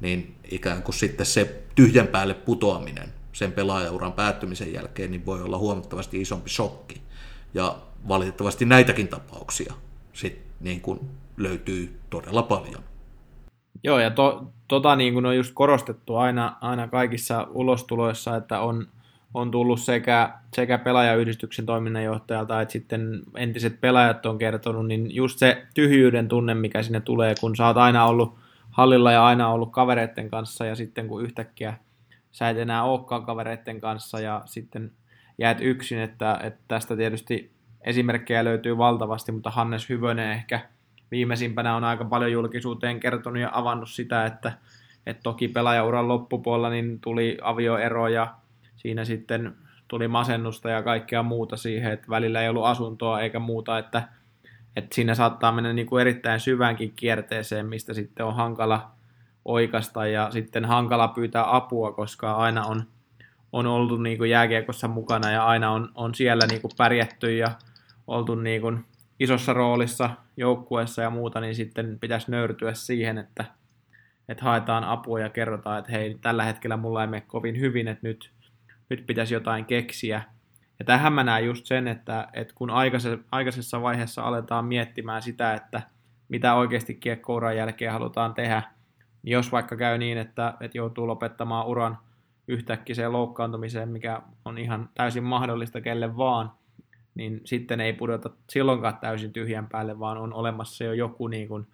[0.00, 5.58] niin ikään kuin sitten se tyhjän päälle putoaminen sen pelaajauran päättymisen jälkeen niin voi olla
[5.58, 7.02] huomattavasti isompi shokki.
[7.54, 9.74] Ja valitettavasti näitäkin tapauksia
[10.12, 11.00] sit niin kuin
[11.42, 12.82] löytyy todella paljon.
[13.84, 18.88] Joo, ja to, tota niin kuin on just korostettu aina, aina kaikissa ulostuloissa, että on,
[19.34, 25.66] on tullut sekä, sekä pelaajayhdistyksen toiminnanjohtajalta että sitten entiset pelaajat on kertonut, niin just se
[25.74, 28.38] tyhjyyden tunne, mikä sinne tulee, kun sä oot aina ollut
[28.70, 31.74] hallilla ja aina ollut kavereiden kanssa ja sitten kun yhtäkkiä
[32.32, 34.92] sä et enää olekaan kavereiden kanssa ja sitten
[35.38, 40.60] jäät yksin, että, että tästä tietysti esimerkkejä löytyy valtavasti, mutta Hannes Hyvönen ehkä
[41.12, 44.52] viimeisimpänä on aika paljon julkisuuteen kertonut ja avannut sitä, että,
[45.06, 48.34] että toki pelaajauran loppupuolella niin tuli avioero ja
[48.76, 49.54] siinä sitten
[49.88, 54.08] tuli masennusta ja kaikkea muuta siihen, että välillä ei ollut asuntoa eikä muuta, että
[54.76, 58.90] että siinä saattaa mennä niin kuin erittäin syväänkin kierteeseen, mistä sitten on hankala
[59.44, 62.82] oikasta ja sitten hankala pyytää apua, koska aina on,
[63.52, 67.50] on oltu niin kuin jääkiekossa mukana ja aina on, on siellä niin kuin pärjätty ja
[68.06, 68.84] oltu niin kuin
[69.20, 73.44] isossa roolissa joukkueessa ja muuta, niin sitten pitäisi nöyrtyä siihen, että,
[74.28, 78.08] että haetaan apua ja kerrotaan, että hei, tällä hetkellä mulla ei mene kovin hyvin, että
[78.08, 78.32] nyt,
[78.88, 80.22] nyt pitäisi jotain keksiä.
[80.78, 82.70] Ja tähän mä näen just sen, että, että kun
[83.30, 85.82] aikaisessa vaiheessa aletaan miettimään sitä, että
[86.28, 88.62] mitä oikeasti kiekkouran jälkeen halutaan tehdä,
[89.22, 91.98] niin jos vaikka käy niin, että, että joutuu lopettamaan uran
[92.48, 96.52] yhtäkkiseen loukkaantumiseen, mikä on ihan täysin mahdollista kelle vaan,
[97.14, 101.66] niin sitten ei pudota silloinkaan täysin tyhjän päälle, vaan on olemassa jo joku, niin kuin,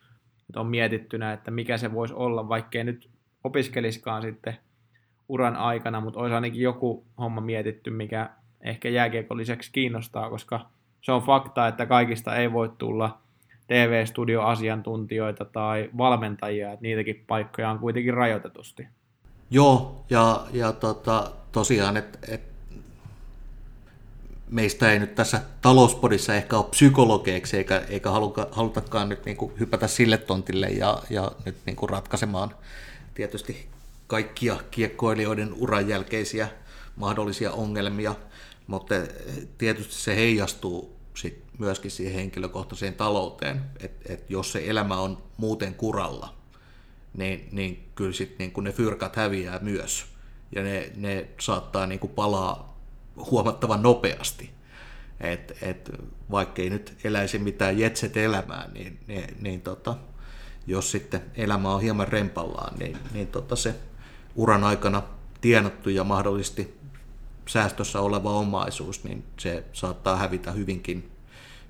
[0.48, 3.10] että on mietittynä, että mikä se voisi olla, vaikkei nyt
[3.44, 4.56] opiskeliskaan sitten
[5.28, 8.30] uran aikana, mutta olisi ainakin joku homma mietitty, mikä
[8.60, 10.70] ehkä jääkiekon lisäksi kiinnostaa, koska
[11.00, 13.18] se on fakta, että kaikista ei voi tulla
[13.66, 18.88] TV-studioasiantuntijoita tai valmentajia, että niitäkin paikkoja on kuitenkin rajoitetusti.
[19.50, 22.47] Joo, ja, ja tota, tosiaan, että et,
[24.50, 29.52] meistä ei nyt tässä talouspodissa ehkä ole psykologeiksi eikä, eikä haluka, halutakaan nyt niin kuin
[29.60, 32.54] hypätä sille tontille ja, ja nyt niin kuin ratkaisemaan
[33.14, 33.68] tietysti
[34.06, 36.48] kaikkia kiekkoilijoiden uran jälkeisiä
[36.96, 38.14] mahdollisia ongelmia,
[38.66, 38.94] mutta
[39.58, 45.74] tietysti se heijastuu sit myöskin siihen henkilökohtaiseen talouteen, että et jos se elämä on muuten
[45.74, 46.34] kuralla,
[47.16, 50.06] niin, niin kyllä sitten niin ne fyrkat häviää myös.
[50.54, 52.77] Ja ne, ne saattaa niin kuin palaa
[53.30, 54.50] huomattavan nopeasti.
[55.20, 55.90] Et, et,
[56.30, 59.96] vaikka ei nyt eläisi mitään jetset elämää, niin, niin, niin tota,
[60.66, 63.74] jos sitten elämä on hieman rempallaan, niin, niin tota se
[64.36, 65.02] uran aikana
[65.40, 66.78] tienattu ja mahdollisesti
[67.48, 71.10] säästössä oleva omaisuus, niin se saattaa hävitä hyvinkin,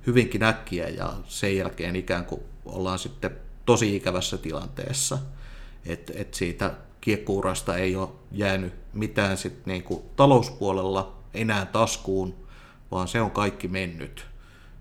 [0.06, 3.30] hyvinkin äkkiä ja sen jälkeen ikään kuin ollaan sitten
[3.66, 5.18] tosi ikävässä tilanteessa,
[5.86, 12.34] että et siitä kiekkourasta ei ole jäänyt mitään sit niinku talouspuolella enää taskuun,
[12.90, 14.26] vaan se on kaikki mennyt.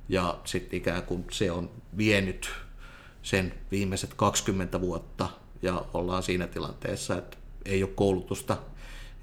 [0.10, 2.50] Ja sitten ikään kuin se on vienyt
[3.22, 5.30] sen viimeiset 20 vuotta
[5.62, 8.58] ja ollaan siinä tilanteessa, että ei ole koulutusta,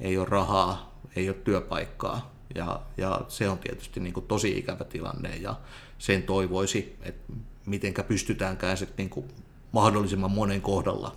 [0.00, 2.34] ei ole rahaa, ei ole työpaikkaa.
[2.54, 5.54] Ja, ja se on tietysti niin kuin tosi ikävä tilanne ja
[5.98, 7.32] sen toivoisi, että
[7.66, 9.28] mitenkä pystytäänkään sitten niin kuin
[9.72, 11.16] mahdollisimman monen kohdalla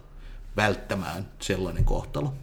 [0.55, 2.33] välttämään sellainen kohtalo.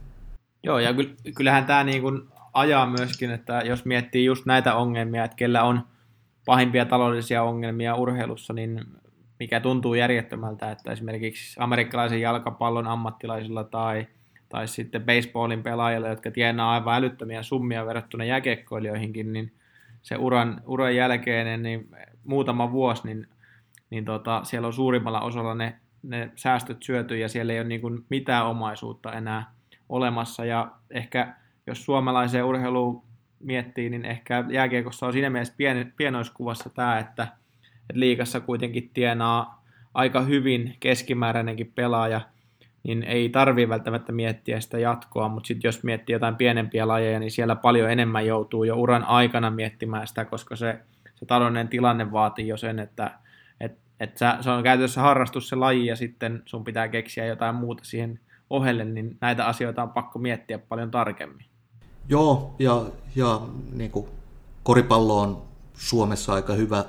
[0.62, 0.94] Joo, ja
[1.34, 5.80] kyllähän tämä niin kuin ajaa myöskin, että jos miettii just näitä ongelmia, että kellä on
[6.46, 8.80] pahimpia taloudellisia ongelmia urheilussa, niin
[9.38, 14.06] mikä tuntuu järjettömältä, että esimerkiksi amerikkalaisen jalkapallon ammattilaisilla tai,
[14.48, 19.52] tai sitten baseballin pelaajilla, jotka tienaa aivan älyttömiä summia verrattuna jäkekkoilijoihinkin, niin
[20.02, 21.88] se uran, uran jälkeinen niin
[22.24, 23.28] muutama vuosi, niin,
[23.90, 27.80] niin tota, siellä on suurimmalla osalla ne ne säästöt syöty ja siellä ei ole niin
[27.80, 29.52] kuin mitään omaisuutta enää
[29.88, 30.44] olemassa.
[30.44, 31.34] Ja ehkä
[31.66, 33.02] jos suomalaiseen urheiluun
[33.40, 39.64] miettii, niin ehkä jääkiekossa on siinä mielessä pien, pienoiskuvassa tämä, että, että liikassa kuitenkin tienaa
[39.94, 42.20] aika hyvin keskimääräinenkin pelaaja,
[42.82, 47.30] niin ei tarvitse välttämättä miettiä sitä jatkoa, mutta sitten jos miettii jotain pienempiä lajeja, niin
[47.30, 50.80] siellä paljon enemmän joutuu jo uran aikana miettimään sitä, koska se,
[51.14, 53.10] se taloudellinen tilanne vaatii jo sen, että
[54.00, 58.20] että se on käytössä harrastus se laji ja sitten sun pitää keksiä jotain muuta siihen
[58.50, 61.46] ohelle, niin näitä asioita on pakko miettiä paljon tarkemmin.
[62.08, 62.86] Joo, ja,
[63.16, 63.40] ja
[63.72, 64.06] niin kuin
[64.62, 65.42] koripallo on
[65.74, 66.84] Suomessa aika hyvä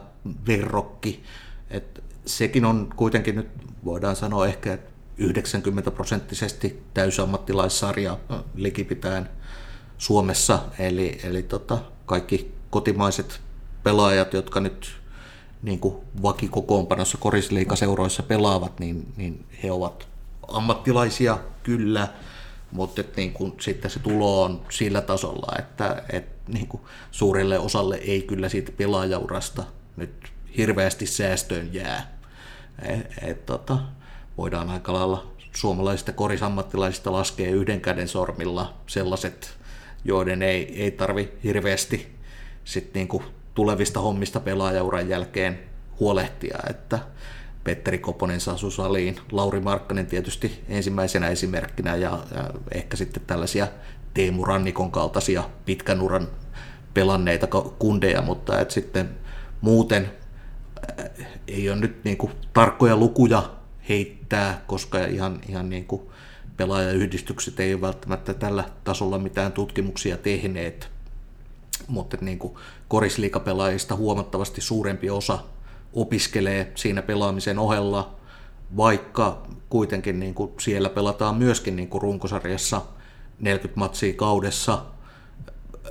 [0.48, 1.24] verrokki.
[1.70, 3.48] Et sekin on kuitenkin nyt,
[3.86, 4.78] voidaan sanoa ehkä,
[5.18, 8.18] 90 prosenttisesti täysammattilaissarja
[8.56, 9.30] likipitään
[9.98, 10.60] Suomessa.
[10.80, 13.42] Eli, eli tota, kaikki kotimaiset
[13.84, 14.88] pelaajat, jotka nyt
[15.62, 20.08] niin kuin vakikokoonpanossa korisliikaseuroissa pelaavat, niin, niin he ovat
[20.48, 22.08] ammattilaisia kyllä,
[22.76, 27.60] mutta et niin kuin, sitten se tulo on sillä tasolla, että et niin kuin suurelle
[27.60, 29.64] osalle ei kyllä siitä pelaajaurasta
[29.98, 30.14] nyt
[30.58, 32.18] hirveästi säästöön jää.
[32.82, 33.78] Et, et, tota,
[34.38, 39.58] voidaan aika lailla suomalaisista korisammattilaisista laskea yhden käden sormilla sellaiset,
[40.06, 42.16] joiden ei, ei tarvi hirveästi
[42.64, 43.24] sit niin kuin
[43.54, 45.60] tulevista hommista pelaajauran jälkeen
[46.00, 47.00] huolehtia, että
[47.66, 52.20] Petteri Koponen, Sasu Saliin, Lauri Markkanen tietysti ensimmäisenä esimerkkinä ja,
[52.72, 53.68] ehkä sitten tällaisia
[54.14, 56.28] Teemu Rannikon kaltaisia pitkän uran
[56.94, 57.48] pelanneita
[57.80, 59.10] kundeja, mutta et sitten
[59.62, 60.12] muuten
[61.00, 63.44] äh, ei ole nyt niin kuin tarkkoja lukuja
[63.90, 66.02] heittää, koska ihan, ihan niin kuin
[66.58, 70.90] pelaajayhdistykset ei ole välttämättä tällä tasolla mitään tutkimuksia tehneet.
[71.88, 72.54] Mutta niin kuin
[72.88, 75.40] korisliikapelaajista huomattavasti suurempi osa
[75.96, 78.16] opiskelee siinä pelaamisen ohella,
[78.78, 82.82] vaikka kuitenkin niin kuin siellä pelataan myöskin niin kuin runkosarjassa
[83.40, 84.86] 40 matsia kaudessa,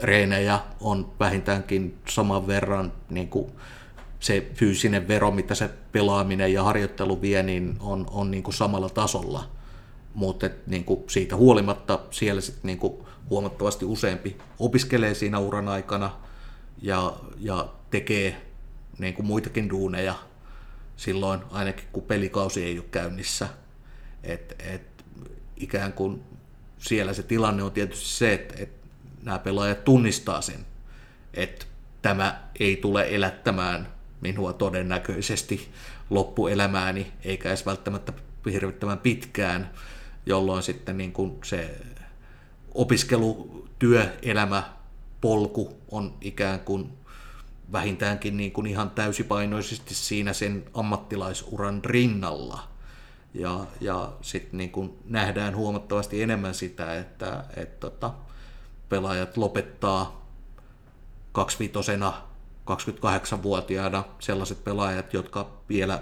[0.02, 3.52] reenejä on vähintäänkin saman verran niin kuin
[4.20, 8.88] se fyysinen vero, mitä se pelaaminen ja harjoittelu vie, niin on, on niin kuin samalla
[8.88, 9.50] tasolla.
[10.14, 12.94] Mutta niin kuin siitä huolimatta siellä sitten niin kuin
[13.30, 16.10] huomattavasti useampi opiskelee siinä uran aikana
[16.82, 18.53] ja, ja tekee
[18.98, 20.14] niin kuin muitakin duuneja
[20.96, 23.48] silloin, ainakin kun pelikausi ei ole käynnissä.
[24.22, 25.04] Et, et,
[25.56, 26.22] ikään kuin
[26.78, 28.88] siellä se tilanne on tietysti se, että, että
[29.22, 30.66] nämä pelaajat tunnistaa sen,
[31.34, 31.66] että
[32.02, 33.88] tämä ei tule elättämään
[34.20, 35.70] minua todennäköisesti
[36.10, 38.12] loppuelämääni, eikä edes välttämättä
[38.52, 39.70] hirvittävän pitkään,
[40.26, 41.80] jolloin sitten niin kuin se
[42.74, 43.68] opiskelu,
[45.20, 46.92] polku on ikään kuin
[47.72, 52.68] vähintäänkin niin kuin ihan täysipainoisesti siinä sen ammattilaisuran rinnalla.
[53.34, 58.14] Ja, ja sitten niin nähdään huomattavasti enemmän sitä, että, että tota,
[58.88, 60.26] pelaajat lopettaa
[61.32, 61.92] 25
[62.70, 66.00] 28-vuotiaana sellaiset pelaajat, jotka vielä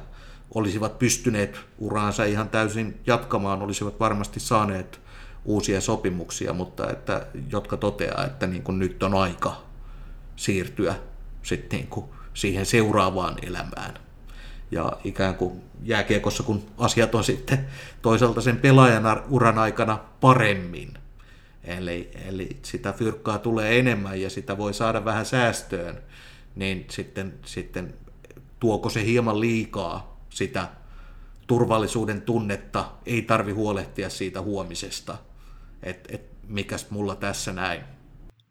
[0.54, 5.00] olisivat pystyneet uraansa ihan täysin jatkamaan, olisivat varmasti saaneet
[5.44, 9.62] uusia sopimuksia, mutta että, jotka toteaa, että niin kuin nyt on aika
[10.36, 10.94] siirtyä
[11.42, 13.94] sitten niin kuin siihen seuraavaan elämään.
[14.70, 17.66] Ja ikään kuin jääkiekossa, kun asiat on sitten
[18.02, 20.94] toisaalta sen pelaajan uran aikana paremmin,
[21.64, 25.98] eli, eli sitä fyrkkaa tulee enemmän ja sitä voi saada vähän säästöön,
[26.56, 27.94] niin sitten, sitten
[28.60, 30.68] tuoko se hieman liikaa sitä
[31.46, 35.18] turvallisuuden tunnetta, ei tarvi huolehtia siitä huomisesta,
[35.82, 37.80] että et, mikäs mulla tässä näin.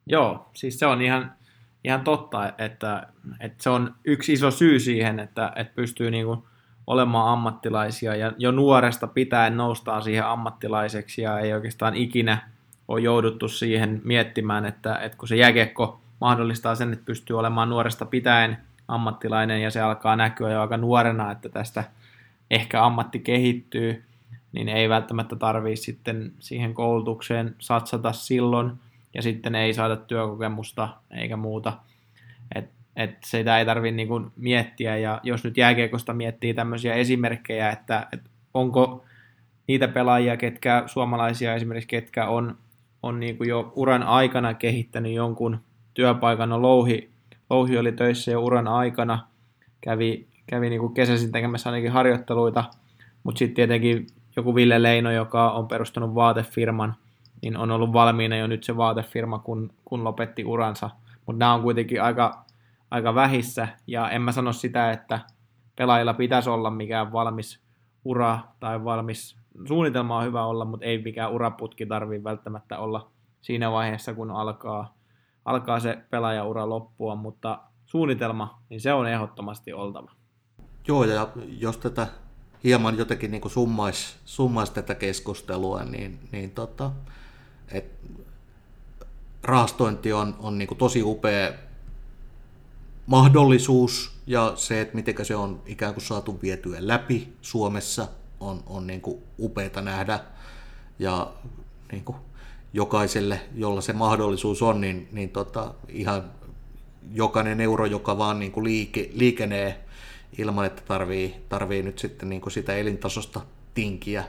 [0.06, 1.36] Joo, siis se on ihan,
[1.84, 3.08] ihan totta, että,
[3.40, 6.44] että se on yksi iso syy siihen, että, että pystyy niin kuin
[6.88, 12.38] olemaan ammattilaisia ja jo nuoresta pitäen noustaan siihen ammattilaiseksi ja ei oikeastaan ikinä
[12.88, 18.06] ole jouduttu siihen miettimään, että, että kun se jäkekko mahdollistaa sen, että pystyy olemaan nuoresta
[18.06, 18.58] pitäen
[18.88, 21.84] ammattilainen ja se alkaa näkyä jo aika nuorena, että tästä
[22.52, 24.04] ehkä ammatti kehittyy,
[24.52, 28.72] niin ei välttämättä tarvitse sitten siihen koulutukseen satsata silloin
[29.14, 31.78] ja sitten ei saada työkokemusta eikä muuta.
[32.56, 34.98] Et, et sitä ei tarvitse niinku miettiä.
[34.98, 38.22] Ja jos nyt jääkiekosta miettii tämmöisiä esimerkkejä, että et
[38.54, 39.06] onko
[39.68, 42.58] niitä pelaajia, ketkä suomalaisia esimerkiksi, ketkä on,
[43.04, 45.60] on niinku jo uran aikana kehittänyt jonkun
[45.94, 47.10] työpaikan, no Louhi,
[47.50, 49.28] Louhi oli töissä jo uran aikana,
[49.82, 52.64] kävi, kävi niinku kesäisin tekemässä ainakin harjoitteluita,
[53.24, 56.96] mutta sitten tietenkin joku Ville Leino, joka on perustanut vaatefirman,
[57.42, 60.90] niin on ollut valmiina jo nyt se vaatefirma, kun, kun lopetti uransa.
[61.26, 62.46] Mutta nämä on kuitenkin aika,
[62.92, 65.20] aika vähissä, ja en mä sano sitä, että
[65.76, 67.62] pelaajilla pitäisi olla mikään valmis
[68.06, 73.12] ura tai valmis suunnitelma on hyvä olla, mutta ei mikään uraputki tarvitse välttämättä olla
[73.42, 74.98] siinä vaiheessa, kun alkaa,
[75.46, 80.12] alkaa se pelaajaura loppua, mutta suunnitelma, niin se on ehdottomasti oltava.
[80.88, 81.28] Joo, ja
[81.60, 82.08] jos tätä
[82.64, 86.92] hieman jotenkin niin summaisi summais tätä keskustelua, niin, niin tota,
[87.74, 87.86] et
[89.44, 91.52] rahastointi on, on niin tosi upea
[93.06, 98.08] mahdollisuus ja se, että miten se on ikään kuin saatu vietyä läpi Suomessa,
[98.40, 100.20] on, on niin kuin upeata nähdä.
[101.00, 101.32] Ja
[101.92, 102.18] niin kuin
[102.74, 106.32] jokaiselle, jolla se mahdollisuus on, niin, niin tota, ihan
[107.14, 109.86] jokainen euro, joka vaan niin kuin liike, liikenee
[110.38, 113.42] ilman, että tarvii, tarvii nyt sitten niin kuin sitä elintasosta
[113.74, 114.24] tinkiä,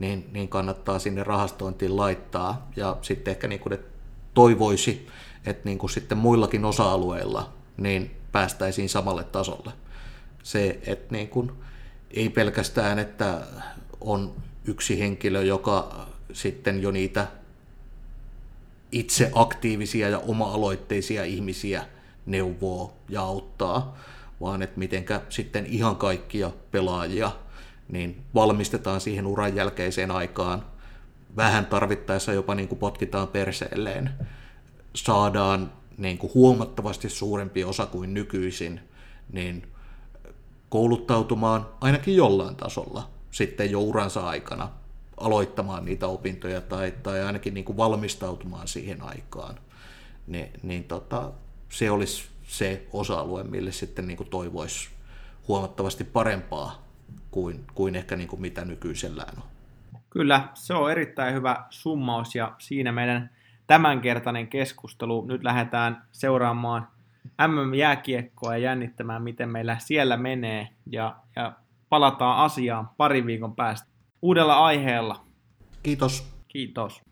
[0.00, 2.70] niin, niin kannattaa sinne rahastointiin laittaa.
[2.76, 3.90] Ja sitten ehkä niin kuin, että
[4.34, 5.06] toivoisi,
[5.46, 9.72] että niin kuin sitten muillakin osa-alueilla niin päästäisiin samalle tasolle.
[10.42, 11.52] Se, että niin kuin,
[12.10, 13.40] ei pelkästään, että
[14.00, 14.32] on
[14.64, 17.26] yksi henkilö, joka sitten jo niitä
[18.92, 21.84] itse aktiivisia ja oma-aloitteisia ihmisiä
[22.26, 23.96] neuvoo ja auttaa,
[24.40, 27.30] vaan että mitenkä sitten ihan kaikkia pelaajia
[27.90, 30.64] niin valmistetaan siihen uran jälkeiseen aikaan.
[31.36, 34.10] Vähän tarvittaessa jopa niin kuin potkitaan perseelleen.
[34.94, 38.80] Saadaan niin kuin huomattavasti suurempi osa kuin nykyisin
[39.32, 39.72] niin
[40.68, 44.68] kouluttautumaan ainakin jollain tasolla sitten jo uransa aikana
[45.16, 49.58] aloittamaan niitä opintoja tai, tai ainakin niin kuin valmistautumaan siihen aikaan.
[50.26, 51.30] Ni, niin tota,
[51.68, 54.88] se olisi se osa-alue, mille sitten niin kuin toivoisi
[55.48, 56.89] huomattavasti parempaa
[57.30, 59.42] kuin, kuin ehkä niin kuin mitä nykyisellään on.
[60.10, 63.30] Kyllä, se on erittäin hyvä summaus ja siinä meidän
[63.66, 65.26] tämänkertainen keskustelu.
[65.26, 66.88] Nyt lähdetään seuraamaan
[67.46, 71.52] MM-jääkiekkoa ja jännittämään, miten meillä siellä menee ja, ja
[71.88, 73.88] palataan asiaan parin viikon päästä
[74.22, 75.24] uudella aiheella.
[75.82, 76.30] Kiitos.
[76.48, 77.02] Kiitos.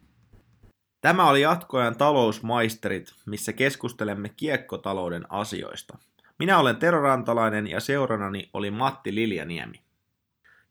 [1.00, 5.98] Tämä oli jatkoajan talousmaisterit, missä keskustelemme kiekkotalouden asioista.
[6.38, 9.87] Minä olen Tero Rantalainen ja seuranani oli Matti Liljaniemi.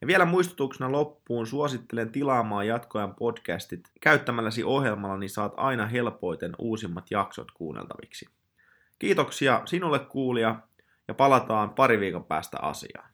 [0.02, 3.90] Ja vielä muistutuksena loppuun suosittelen tilaamaan jatkoajan podcastit.
[4.02, 8.26] Käyttämälläsi ohjelmalla niin saat aina helpoiten uusimmat jaksot kuunneltaviksi.
[9.00, 10.60] Kiitoksia sinulle kuulija
[11.08, 13.10] ja palataan pari viikon päästä asiaan.